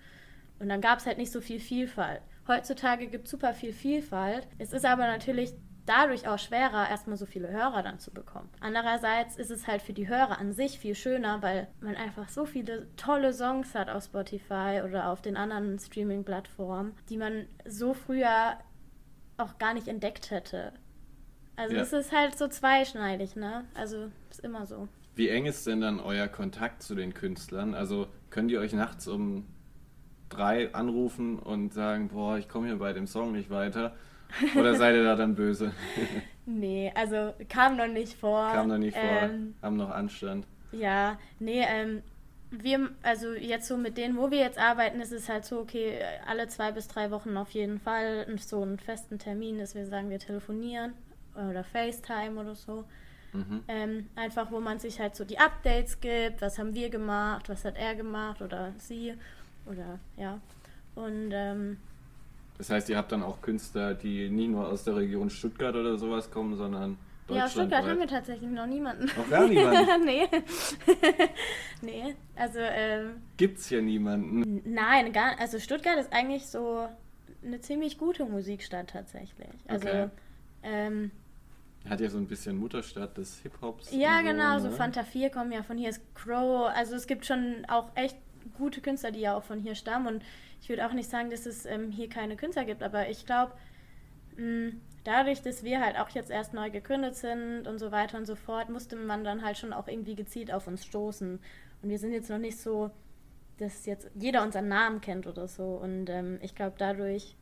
Und 0.61 0.68
dann 0.68 0.81
gab 0.81 1.00
es 1.00 1.07
halt 1.07 1.18
nicht 1.18 1.33
so 1.33 1.40
viel 1.40 1.59
Vielfalt. 1.59 2.22
Heutzutage 2.46 3.09
gibt 3.09 3.24
es 3.24 3.31
super 3.33 3.52
viel 3.55 3.72
Vielfalt. 3.72 4.46
Es 4.59 4.72
ist 4.72 4.85
aber 4.85 5.07
natürlich 5.07 5.52
dadurch 5.87 6.29
auch 6.29 6.38
schwerer, 6.38 6.88
erstmal 6.88 7.16
so 7.16 7.27
viele 7.27 7.49
Hörer 7.51 7.83
dann 7.83 7.99
zu 7.99 8.12
bekommen. 8.12 8.49
Andererseits 8.61 9.37
ist 9.37 9.51
es 9.51 9.66
halt 9.66 9.83
für 9.83 9.92
die 9.92 10.09
Hörer 10.09 10.38
an 10.38 10.53
sich 10.53 10.79
viel 10.79 10.95
schöner, 10.95 11.42
weil 11.42 11.68
man 11.81 11.97
einfach 11.97 12.29
so 12.29 12.45
viele 12.45 12.88
tolle 12.97 13.33
Songs 13.33 13.75
hat 13.75 13.88
auf 13.88 14.05
Spotify 14.05 14.83
oder 14.85 15.09
auf 15.09 15.23
den 15.23 15.37
anderen 15.37 15.79
Streaming-Plattformen, 15.79 16.95
die 17.09 17.16
man 17.16 17.47
so 17.66 17.95
früher 17.95 18.59
auch 19.38 19.59
gar 19.59 19.75
nicht 19.75 19.88
entdeckt 19.88 20.31
hätte. 20.31 20.73
Also 21.57 21.75
ja. 21.75 21.83
es 21.83 21.92
ist 21.92 22.12
halt 22.12 22.38
so 22.38 22.49
zweischneidig, 22.49 23.37
ne? 23.37 23.64
Also 23.75 24.11
ist 24.31 24.40
immer 24.40 24.66
so. 24.66 24.88
Wie 25.14 25.29
eng 25.29 25.47
ist 25.47 25.66
denn 25.66 25.81
dann 25.81 26.01
euer 26.01 26.29
Kontakt 26.29 26.83
zu 26.83 26.95
den 26.95 27.12
Künstlern? 27.12 27.75
Also 27.75 28.07
könnt 28.31 28.51
ihr 28.51 28.61
euch 28.61 28.73
nachts 28.73 29.07
um 29.07 29.47
drei 30.31 30.73
anrufen 30.75 31.38
und 31.38 31.75
sagen, 31.75 32.09
boah, 32.09 32.38
ich 32.38 32.49
komme 32.49 32.68
hier 32.68 32.79
bei 32.79 32.95
dem 32.95 33.07
Song 33.07 33.33
nicht 33.33 33.51
weiter? 33.51 33.95
Oder 34.57 34.75
seid 34.75 34.95
ihr 34.95 35.05
da 35.05 35.16
dann 35.16 35.35
böse? 35.35 35.73
nee, 36.47 36.92
also 36.95 37.35
kam 37.49 37.77
noch 37.77 37.88
nicht 37.88 38.14
vor. 38.14 38.51
Kam 38.53 38.68
noch 38.68 38.79
nicht 38.79 38.97
vor, 38.97 39.23
ähm, 39.23 39.55
haben 39.62 39.77
noch 39.77 39.90
Anstand. 39.90 40.47
Ja, 40.73 41.18
nee, 41.38 41.64
ähm, 41.68 42.03
wir, 42.51 42.90
also 43.03 43.33
jetzt 43.33 43.66
so 43.66 43.77
mit 43.77 43.97
denen, 43.97 44.16
wo 44.16 44.31
wir 44.31 44.38
jetzt 44.38 44.59
arbeiten, 44.59 45.01
ist 45.01 45.12
es 45.12 45.29
halt 45.29 45.45
so, 45.45 45.61
okay, 45.61 45.99
alle 46.27 46.49
zwei 46.49 46.73
bis 46.73 46.87
drei 46.87 47.11
Wochen 47.11 47.37
auf 47.37 47.51
jeden 47.51 47.81
Fall 47.81 48.27
so 48.38 48.62
einen 48.62 48.79
festen 48.79 49.18
Termin, 49.18 49.59
dass 49.59 49.75
wir 49.75 49.87
sagen, 49.87 50.11
wir 50.11 50.18
telefonieren 50.18 50.92
oder 51.35 51.64
FaceTime 51.64 52.38
oder 52.38 52.55
so. 52.55 52.85
Mhm. 53.33 53.62
Ähm, 53.68 54.09
einfach, 54.14 54.51
wo 54.51 54.61
man 54.61 54.79
sich 54.79 55.01
halt 55.01 55.16
so 55.16 55.25
die 55.25 55.38
Updates 55.38 56.01
gibt, 56.01 56.42
was 56.42 56.59
haben 56.59 56.75
wir 56.75 56.90
gemacht, 56.90 57.49
was 57.49 57.64
hat 57.64 57.77
er 57.77 57.95
gemacht 57.95 58.42
oder 58.42 58.73
sie 58.77 59.14
oder 59.64 59.99
ja. 60.18 60.38
Und 60.95 61.31
ähm, 61.33 61.79
das 62.58 62.70
heißt, 62.70 62.88
ihr 62.88 62.96
habt 62.96 63.12
dann 63.12 63.22
auch 63.22 63.40
Künstler, 63.40 63.94
die 63.94 64.28
nie 64.28 64.48
nur 64.48 64.68
aus 64.68 64.84
der 64.84 64.96
Region 64.96 65.30
Stuttgart 65.30 65.74
oder 65.74 65.98
sowas 65.98 66.30
kommen, 66.30 66.56
sondern 66.56 66.96
ja, 67.28 67.46
aus 67.46 67.52
Stuttgart 67.52 67.84
haben 67.86 67.98
wir 67.98 68.06
tatsächlich 68.06 68.50
noch 68.50 68.66
niemanden. 68.66 69.06
Noch 69.06 69.30
gar 69.30 69.48
niemanden? 69.48 70.04
nee. 70.04 70.28
nee, 71.82 72.14
also... 72.36 72.58
Ähm, 72.58 73.22
Gibt's 73.36 73.68
hier 73.68 73.80
niemanden? 73.80 74.62
Nein, 74.64 75.12
gar 75.12 75.38
Also 75.38 75.58
Stuttgart 75.58 75.98
ist 75.98 76.12
eigentlich 76.12 76.46
so 76.46 76.88
eine 77.44 77.60
ziemlich 77.60 77.98
gute 77.98 78.24
Musikstadt 78.24 78.90
tatsächlich. 78.90 79.48
Also... 79.66 79.88
Okay. 79.88 80.08
Ähm, 80.64 81.10
hat 81.88 82.00
ja 82.00 82.08
so 82.08 82.18
ein 82.18 82.26
bisschen 82.26 82.56
Mutterstadt 82.58 83.18
des 83.18 83.40
Hip-Hops. 83.40 83.90
Ja, 83.92 84.18
so, 84.18 84.28
genau, 84.28 84.54
ne? 84.54 84.60
so 84.60 84.70
Fanta 84.70 85.02
4 85.02 85.30
kommen 85.30 85.50
ja 85.50 85.62
von 85.64 85.76
hier, 85.76 85.88
ist 85.88 86.00
Crow. 86.14 86.70
Also 86.72 86.94
es 86.94 87.08
gibt 87.08 87.26
schon 87.26 87.64
auch 87.66 87.90
echt 87.96 88.16
gute 88.56 88.80
Künstler, 88.80 89.10
die 89.10 89.20
ja 89.20 89.36
auch 89.36 89.42
von 89.42 89.58
hier 89.58 89.74
stammen. 89.74 90.06
Und 90.06 90.22
ich 90.62 90.68
würde 90.68 90.87
auch 90.87 90.92
nicht 90.92 91.11
sagen, 91.11 91.29
dass 91.29 91.44
es 91.44 91.66
ähm, 91.66 91.90
hier 91.90 92.09
keine 92.09 92.37
Künstler 92.37 92.64
gibt, 92.64 92.85
aber 92.85 93.09
ich 93.09 93.27
glaube, 93.27 93.53
mm, 94.37 94.68
dadurch, 95.03 95.42
dass 95.42 95.64
wir 95.64 95.81
halt 95.81 95.98
auch 95.98 96.09
jetzt 96.11 96.31
erst 96.31 96.55
neu 96.55 96.70
gegründet 96.70 97.16
sind 97.16 97.66
und 97.66 97.81
so 97.81 97.90
weiter 97.90 98.16
und 98.16 98.27
so 98.27 98.37
fort, 98.37 98.70
musste 98.70 98.94
man 98.94 99.25
dann 99.25 99.42
halt 99.42 99.59
schon 99.59 99.72
auch 99.72 99.88
irgendwie 99.88 100.14
gezielt 100.14 100.53
auf 100.53 100.68
uns 100.68 100.85
stoßen. 100.85 101.40
Und 101.83 101.88
wir 101.88 101.98
sind 101.98 102.12
jetzt 102.12 102.31
noch 102.31 102.38
nicht 102.38 102.59
so, 102.59 102.92
dass 103.59 103.87
jetzt 103.87 104.09
jeder 104.14 104.44
unseren 104.44 104.68
Namen 104.68 105.01
kennt 105.01 105.27
oder 105.27 105.48
so. 105.48 105.64
Und 105.64 106.09
ähm, 106.09 106.38
ich 106.42 106.55
glaube, 106.55 106.77
dadurch, 106.79 107.37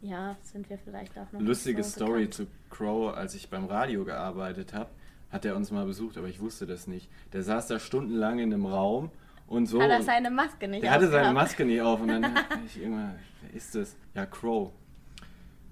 ja, 0.00 0.38
sind 0.40 0.70
wir 0.70 0.78
vielleicht 0.78 1.18
auch 1.18 1.30
noch. 1.30 1.42
Lustige 1.42 1.84
so 1.84 1.90
Story 1.90 2.26
bekannt. 2.26 2.34
zu 2.34 2.46
Crow, 2.70 3.14
als 3.14 3.34
ich 3.34 3.50
beim 3.50 3.66
Radio 3.66 4.06
gearbeitet 4.06 4.72
habe, 4.72 4.88
hat 5.30 5.44
er 5.44 5.56
uns 5.56 5.70
mal 5.70 5.84
besucht, 5.84 6.16
aber 6.16 6.28
ich 6.28 6.40
wusste 6.40 6.66
das 6.66 6.86
nicht. 6.86 7.10
Der 7.34 7.42
saß 7.42 7.66
da 7.66 7.78
stundenlang 7.78 8.38
in 8.38 8.54
einem 8.54 8.64
Raum 8.64 9.10
und 9.52 9.66
so. 9.66 9.80
Hat 9.80 9.90
er 9.90 10.02
seine 10.02 10.30
Maske 10.30 10.66
nicht 10.66 10.82
auf? 10.82 10.84
Er 10.84 10.92
hatte 10.92 11.08
seine 11.08 11.32
Maske 11.32 11.64
nicht 11.64 11.82
auf 11.82 12.00
und 12.00 12.08
dann 12.08 12.24
ich 12.66 12.80
irgendwann, 12.80 13.18
wer 13.42 13.54
ist 13.54 13.74
das? 13.74 13.94
Ja, 14.14 14.26
Crow. 14.26 14.72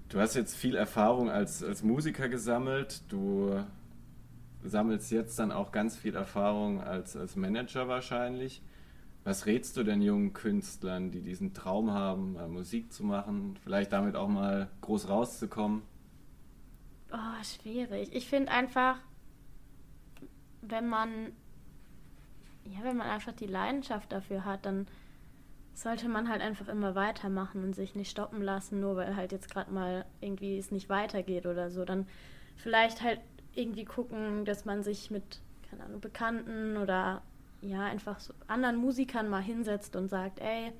Du 0.09 0.19
hast 0.19 0.35
jetzt 0.35 0.55
viel 0.55 0.75
Erfahrung 0.75 1.29
als, 1.29 1.63
als 1.63 1.83
Musiker 1.83 2.29
gesammelt. 2.29 3.01
Du 3.09 3.63
sammelst 4.63 5.11
jetzt 5.11 5.39
dann 5.39 5.51
auch 5.51 5.71
ganz 5.71 5.97
viel 5.97 6.15
Erfahrung 6.15 6.81
als, 6.81 7.15
als 7.15 7.35
Manager 7.35 7.87
wahrscheinlich. 7.87 8.61
Was 9.23 9.45
rätst 9.45 9.77
du 9.77 9.83
denn 9.83 10.01
jungen 10.01 10.33
Künstlern, 10.33 11.11
die 11.11 11.21
diesen 11.21 11.53
Traum 11.53 11.91
haben, 11.91 12.37
Musik 12.51 12.91
zu 12.91 13.03
machen, 13.03 13.57
vielleicht 13.63 13.93
damit 13.93 14.15
auch 14.15 14.27
mal 14.27 14.69
groß 14.81 15.09
rauszukommen? 15.09 15.83
Oh, 17.11 17.43
schwierig. 17.43 18.09
Ich 18.13 18.27
finde 18.27 18.51
einfach, 18.51 18.97
wenn 20.61 20.87
man 20.87 21.31
ja, 22.65 22.83
wenn 22.83 22.97
man 22.97 23.07
einfach 23.07 23.33
die 23.33 23.47
Leidenschaft 23.47 24.11
dafür 24.11 24.45
hat, 24.45 24.65
dann 24.65 24.87
sollte 25.73 26.09
man 26.09 26.29
halt 26.29 26.41
einfach 26.41 26.67
immer 26.67 26.95
weitermachen 26.95 27.63
und 27.63 27.75
sich 27.75 27.95
nicht 27.95 28.11
stoppen 28.11 28.41
lassen, 28.41 28.79
nur 28.79 28.95
weil 28.95 29.15
halt 29.15 29.31
jetzt 29.31 29.49
gerade 29.49 29.71
mal 29.71 30.05
irgendwie 30.19 30.57
es 30.57 30.71
nicht 30.71 30.89
weitergeht 30.89 31.45
oder 31.45 31.69
so. 31.71 31.85
Dann 31.85 32.07
vielleicht 32.57 33.01
halt 33.01 33.19
irgendwie 33.53 33.85
gucken, 33.85 34.45
dass 34.45 34.65
man 34.65 34.83
sich 34.83 35.11
mit, 35.11 35.39
keine 35.69 35.83
Ahnung, 35.83 36.01
Bekannten 36.01 36.77
oder 36.77 37.21
ja, 37.61 37.85
einfach 37.85 38.19
so 38.19 38.33
anderen 38.47 38.75
Musikern 38.75 39.29
mal 39.29 39.41
hinsetzt 39.41 39.95
und 39.95 40.07
sagt, 40.07 40.39
ey, 40.39 40.73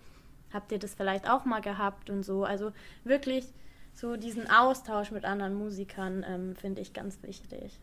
habt 0.51 0.71
ihr 0.71 0.79
das 0.79 0.95
vielleicht 0.95 1.29
auch 1.29 1.45
mal 1.45 1.61
gehabt 1.61 2.09
und 2.09 2.23
so. 2.23 2.43
Also 2.43 2.71
wirklich 3.03 3.45
so 3.93 4.15
diesen 4.15 4.49
Austausch 4.49 5.11
mit 5.11 5.25
anderen 5.25 5.53
Musikern 5.53 6.25
ähm, 6.27 6.55
finde 6.55 6.81
ich 6.81 6.93
ganz 6.93 7.21
wichtig. 7.23 7.79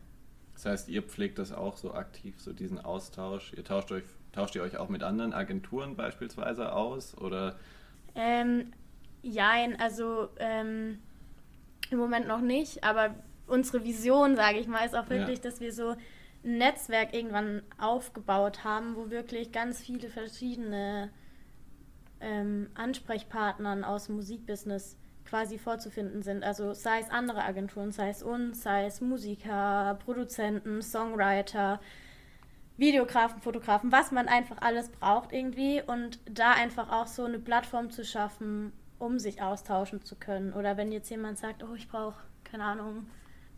Das 0.58 0.66
heißt, 0.66 0.88
ihr 0.88 1.04
pflegt 1.04 1.38
das 1.38 1.52
auch 1.52 1.76
so 1.76 1.94
aktiv, 1.94 2.40
so 2.40 2.52
diesen 2.52 2.80
Austausch. 2.80 3.52
Ihr 3.56 3.62
tauscht 3.62 3.92
euch, 3.92 4.02
tauscht 4.32 4.56
ihr 4.56 4.62
euch 4.62 4.76
auch 4.76 4.88
mit 4.88 5.04
anderen 5.04 5.32
Agenturen 5.32 5.94
beispielsweise 5.94 6.72
aus 6.72 7.16
oder? 7.16 7.54
Ähm, 8.16 8.72
jein, 9.22 9.80
also 9.80 10.30
ähm, 10.40 10.98
im 11.90 11.98
Moment 11.98 12.26
noch 12.26 12.40
nicht, 12.40 12.82
aber 12.82 13.14
unsere 13.46 13.84
Vision, 13.84 14.34
sage 14.34 14.58
ich 14.58 14.66
mal, 14.66 14.84
ist 14.84 14.96
auch 14.96 15.08
wirklich, 15.08 15.38
ja. 15.38 15.44
dass 15.44 15.60
wir 15.60 15.72
so 15.72 15.94
ein 16.44 16.58
Netzwerk 16.58 17.14
irgendwann 17.14 17.62
aufgebaut 17.78 18.64
haben, 18.64 18.96
wo 18.96 19.10
wirklich 19.10 19.52
ganz 19.52 19.80
viele 19.80 20.08
verschiedene 20.08 21.10
ähm, 22.20 22.68
Ansprechpartnern 22.74 23.84
aus 23.84 24.06
dem 24.06 24.16
Musikbusiness 24.16 24.96
quasi 25.28 25.58
vorzufinden 25.58 26.22
sind. 26.22 26.42
Also 26.42 26.74
sei 26.74 27.00
es 27.00 27.10
andere 27.10 27.44
Agenturen, 27.44 27.92
sei 27.92 28.08
es 28.08 28.22
uns, 28.22 28.62
sei 28.62 28.86
es 28.86 29.00
Musiker, 29.00 29.98
Produzenten, 30.04 30.82
Songwriter, 30.82 31.80
Videografen, 32.76 33.40
Fotografen, 33.40 33.92
was 33.92 34.12
man 34.12 34.28
einfach 34.28 34.58
alles 34.60 34.88
braucht 34.88 35.32
irgendwie 35.32 35.82
und 35.84 36.20
da 36.30 36.52
einfach 36.52 36.90
auch 36.90 37.08
so 37.08 37.24
eine 37.24 37.38
Plattform 37.38 37.90
zu 37.90 38.04
schaffen, 38.04 38.72
um 38.98 39.18
sich 39.18 39.42
austauschen 39.42 40.04
zu 40.04 40.16
können. 40.16 40.52
Oder 40.52 40.76
wenn 40.76 40.92
jetzt 40.92 41.10
jemand 41.10 41.38
sagt, 41.38 41.62
oh, 41.62 41.74
ich 41.74 41.88
brauche, 41.88 42.22
keine 42.44 42.64
Ahnung, 42.64 43.06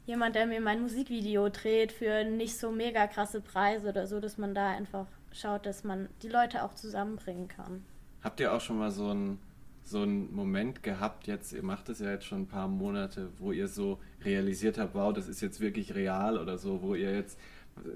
jemand, 0.06 0.34
der 0.34 0.46
mir 0.46 0.60
mein 0.60 0.80
Musikvideo 0.80 1.50
dreht 1.50 1.92
für 1.92 2.24
nicht 2.24 2.58
so 2.58 2.72
mega 2.72 3.06
krasse 3.06 3.40
Preise 3.40 3.90
oder 3.90 4.06
so, 4.06 4.20
dass 4.20 4.38
man 4.38 4.54
da 4.54 4.70
einfach 4.70 5.06
schaut, 5.32 5.66
dass 5.66 5.84
man 5.84 6.08
die 6.22 6.28
Leute 6.28 6.64
auch 6.64 6.74
zusammenbringen 6.74 7.46
kann. 7.46 7.84
Habt 8.22 8.40
ihr 8.40 8.52
auch 8.52 8.60
schon 8.60 8.78
mal 8.78 8.90
so 8.90 9.12
ein 9.12 9.38
so 9.82 10.02
einen 10.02 10.32
Moment 10.34 10.82
gehabt, 10.82 11.26
jetzt, 11.26 11.52
ihr 11.52 11.62
macht 11.62 11.88
es 11.88 11.98
ja 11.98 12.10
jetzt 12.10 12.26
schon 12.26 12.42
ein 12.42 12.48
paar 12.48 12.68
Monate, 12.68 13.30
wo 13.38 13.52
ihr 13.52 13.68
so 13.68 13.98
realisiert 14.24 14.78
habt, 14.78 14.94
wow, 14.94 15.12
das 15.12 15.28
ist 15.28 15.40
jetzt 15.40 15.60
wirklich 15.60 15.94
real 15.94 16.38
oder 16.38 16.58
so, 16.58 16.82
wo 16.82 16.94
ihr 16.94 17.14
jetzt, 17.14 17.38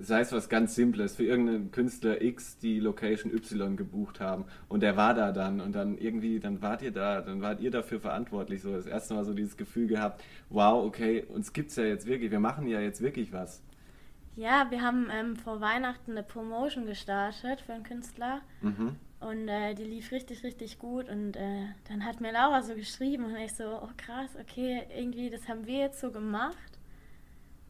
sei 0.00 0.20
es 0.20 0.32
was 0.32 0.48
ganz 0.48 0.74
Simples, 0.74 1.16
für 1.16 1.24
irgendeinen 1.24 1.70
Künstler 1.70 2.22
X 2.22 2.58
die 2.58 2.80
Location 2.80 3.32
Y 3.32 3.76
gebucht 3.76 4.20
haben 4.20 4.44
und 4.68 4.82
der 4.82 4.96
war 4.96 5.14
da 5.14 5.30
dann 5.30 5.60
und 5.60 5.72
dann 5.72 5.96
irgendwie, 5.98 6.40
dann 6.40 6.62
wart 6.62 6.82
ihr 6.82 6.92
da, 6.92 7.20
dann 7.20 7.42
wart 7.42 7.60
ihr 7.60 7.70
dafür 7.70 8.00
verantwortlich, 8.00 8.62
so 8.62 8.72
das 8.72 8.86
erste 8.86 9.14
Mal 9.14 9.24
so 9.24 9.34
dieses 9.34 9.56
Gefühl 9.56 9.86
gehabt, 9.86 10.22
wow, 10.48 10.84
okay, 10.84 11.24
uns 11.28 11.52
gibt 11.52 11.70
es 11.70 11.76
ja 11.76 11.84
jetzt 11.84 12.06
wirklich, 12.06 12.30
wir 12.30 12.40
machen 12.40 12.66
ja 12.66 12.80
jetzt 12.80 13.02
wirklich 13.02 13.32
was. 13.32 13.62
Ja, 14.36 14.66
wir 14.70 14.82
haben 14.82 15.08
ähm, 15.12 15.36
vor 15.36 15.60
Weihnachten 15.60 16.12
eine 16.12 16.24
Promotion 16.24 16.86
gestartet 16.86 17.60
für 17.60 17.72
einen 17.72 17.84
Künstler. 17.84 18.40
Mhm. 18.62 18.96
Und 19.24 19.48
äh, 19.48 19.74
die 19.74 19.84
lief 19.84 20.12
richtig, 20.12 20.44
richtig 20.44 20.78
gut. 20.78 21.08
Und 21.08 21.36
äh, 21.36 21.66
dann 21.88 22.04
hat 22.04 22.20
mir 22.20 22.32
Laura 22.32 22.62
so 22.62 22.74
geschrieben 22.74 23.24
und 23.24 23.36
ich 23.36 23.54
so, 23.54 23.80
oh 23.82 23.88
krass, 23.96 24.30
okay, 24.38 24.82
irgendwie, 24.94 25.30
das 25.30 25.48
haben 25.48 25.66
wir 25.66 25.78
jetzt 25.78 26.00
so 26.00 26.10
gemacht. 26.10 26.78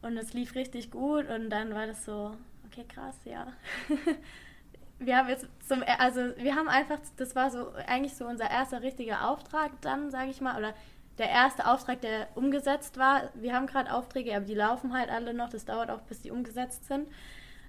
Und 0.01 0.17
es 0.17 0.33
lief 0.33 0.55
richtig 0.55 0.91
gut. 0.91 1.29
Und 1.29 1.49
dann 1.49 1.73
war 1.73 1.87
das 1.87 2.03
so, 2.03 2.35
okay, 2.65 2.85
krass, 2.87 3.15
ja. 3.23 3.53
wir 4.99 5.17
haben 5.17 5.29
jetzt 5.29 5.47
zum, 5.65 5.81
also 5.97 6.35
wir 6.37 6.55
haben 6.55 6.67
einfach, 6.67 6.99
das 7.15 7.35
war 7.35 7.49
so 7.49 7.71
eigentlich 7.87 8.15
so 8.15 8.25
unser 8.25 8.51
erster 8.51 8.81
richtiger 8.81 9.29
Auftrag 9.29 9.71
dann, 9.81 10.11
sage 10.11 10.31
ich 10.31 10.41
mal, 10.41 10.57
oder 10.57 10.73
der 11.17 11.29
erste 11.29 11.67
Auftrag, 11.67 12.01
der 12.01 12.27
umgesetzt 12.35 12.97
war. 12.97 13.29
Wir 13.33 13.53
haben 13.53 13.67
gerade 13.67 13.93
Aufträge, 13.93 14.35
aber 14.35 14.45
die 14.45 14.55
laufen 14.55 14.93
halt 14.93 15.09
alle 15.09 15.33
noch. 15.33 15.49
Das 15.49 15.63
dauert 15.63 15.89
auch, 15.89 16.01
bis 16.01 16.21
die 16.21 16.31
umgesetzt 16.31 16.85
sind. 16.85 17.07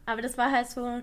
Aber 0.06 0.22
das 0.22 0.36
war 0.36 0.50
halt 0.50 0.68
so 0.68 1.02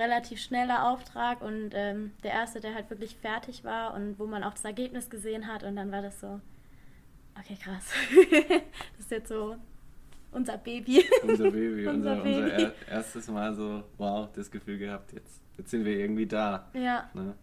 relativ 0.00 0.40
schneller 0.40 0.88
Auftrag 0.88 1.42
und 1.42 1.70
ähm, 1.74 2.12
der 2.24 2.32
erste, 2.32 2.60
der 2.60 2.74
halt 2.74 2.90
wirklich 2.90 3.16
fertig 3.16 3.64
war 3.64 3.94
und 3.94 4.18
wo 4.18 4.26
man 4.26 4.42
auch 4.42 4.54
das 4.54 4.64
Ergebnis 4.64 5.10
gesehen 5.10 5.46
hat. 5.46 5.62
Und 5.62 5.76
dann 5.76 5.92
war 5.92 6.02
das 6.02 6.20
so, 6.20 6.40
okay, 7.38 7.56
krass. 7.62 7.92
das 8.30 9.00
ist 9.06 9.10
jetzt 9.10 9.28
so 9.28 9.56
unser 10.32 10.58
Baby. 10.58 11.04
Unser 11.22 11.50
Baby, 11.50 11.86
unser, 11.86 12.12
unser, 12.12 12.22
Baby. 12.22 12.52
unser 12.52 12.72
erstes 12.88 13.28
Mal 13.28 13.54
so, 13.54 13.84
wow, 13.98 14.28
das 14.34 14.50
Gefühl 14.50 14.78
gehabt, 14.78 15.12
jetzt, 15.12 15.40
jetzt 15.58 15.70
sind 15.70 15.84
wir 15.84 15.98
irgendwie 15.98 16.26
da. 16.26 16.68
Ja. 16.72 17.10
Ne? 17.14 17.34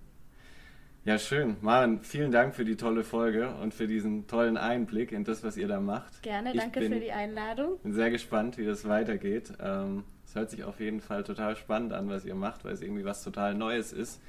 Ja, 1.05 1.17
schön. 1.17 1.55
Maren, 1.61 2.01
vielen 2.01 2.31
Dank 2.31 2.53
für 2.53 2.65
die 2.65 2.75
tolle 2.75 3.05
Folge 3.05 3.55
und 3.61 3.73
für 3.73 3.87
diesen 3.87 4.27
tollen 4.27 4.57
Einblick 4.57 5.13
in 5.13 5.23
das, 5.23 5.41
was 5.41 5.55
ihr 5.55 5.69
da 5.69 5.79
macht. 5.79 6.21
Gerne, 6.21 6.51
ich 6.51 6.59
danke 6.59 6.81
bin, 6.81 6.91
für 6.91 6.99
die 6.99 7.13
Einladung. 7.13 7.79
Bin 7.79 7.93
sehr 7.93 8.09
gespannt, 8.09 8.57
wie 8.57 8.65
das 8.65 8.85
weitergeht. 8.85 9.53
Ähm, 9.61 10.03
hört 10.37 10.49
sich 10.49 10.63
auf 10.63 10.79
jeden 10.79 11.01
Fall 11.01 11.23
total 11.23 11.55
spannend 11.55 11.93
an, 11.93 12.09
was 12.09 12.25
ihr 12.25 12.35
macht, 12.35 12.63
weil 12.63 12.73
es 12.73 12.81
irgendwie 12.81 13.05
was 13.05 13.23
total 13.23 13.55
Neues 13.55 13.91
ist. 13.91 14.21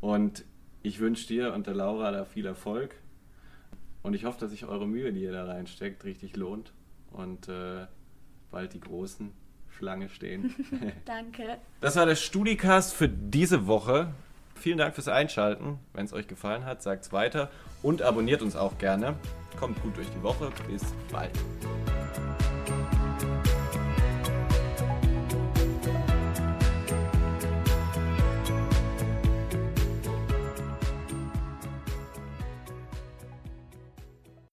Und 0.00 0.44
ich 0.82 0.98
wünsche 0.98 1.26
dir 1.26 1.52
und 1.52 1.66
der 1.66 1.74
Laura 1.74 2.10
da 2.10 2.24
viel 2.24 2.46
Erfolg. 2.46 2.94
Und 4.02 4.14
ich 4.14 4.24
hoffe, 4.24 4.40
dass 4.40 4.50
sich 4.50 4.64
eure 4.64 4.86
Mühe, 4.86 5.12
die 5.12 5.22
ihr 5.22 5.32
da 5.32 5.44
reinsteckt, 5.44 6.04
richtig 6.04 6.36
lohnt. 6.36 6.72
Und 7.12 7.48
äh, 7.48 7.86
bald 8.50 8.72
die 8.72 8.80
großen 8.80 9.32
Schlange 9.68 10.08
stehen. 10.08 10.54
Danke. 11.04 11.58
Das 11.80 11.96
war 11.96 12.06
der 12.06 12.16
Studicast 12.16 12.94
für 12.94 13.08
diese 13.08 13.66
Woche. 13.66 14.12
Vielen 14.54 14.78
Dank 14.78 14.94
fürs 14.94 15.08
Einschalten. 15.08 15.78
Wenn 15.92 16.04
es 16.04 16.12
euch 16.12 16.28
gefallen 16.28 16.64
hat, 16.64 16.82
sagt 16.82 17.04
es 17.04 17.12
weiter 17.12 17.50
und 17.82 18.02
abonniert 18.02 18.42
uns 18.42 18.56
auch 18.56 18.78
gerne. 18.78 19.16
Kommt 19.58 19.80
gut 19.82 19.96
durch 19.96 20.08
die 20.08 20.22
Woche. 20.22 20.50
Bis 20.68 20.82
bald. 21.10 21.32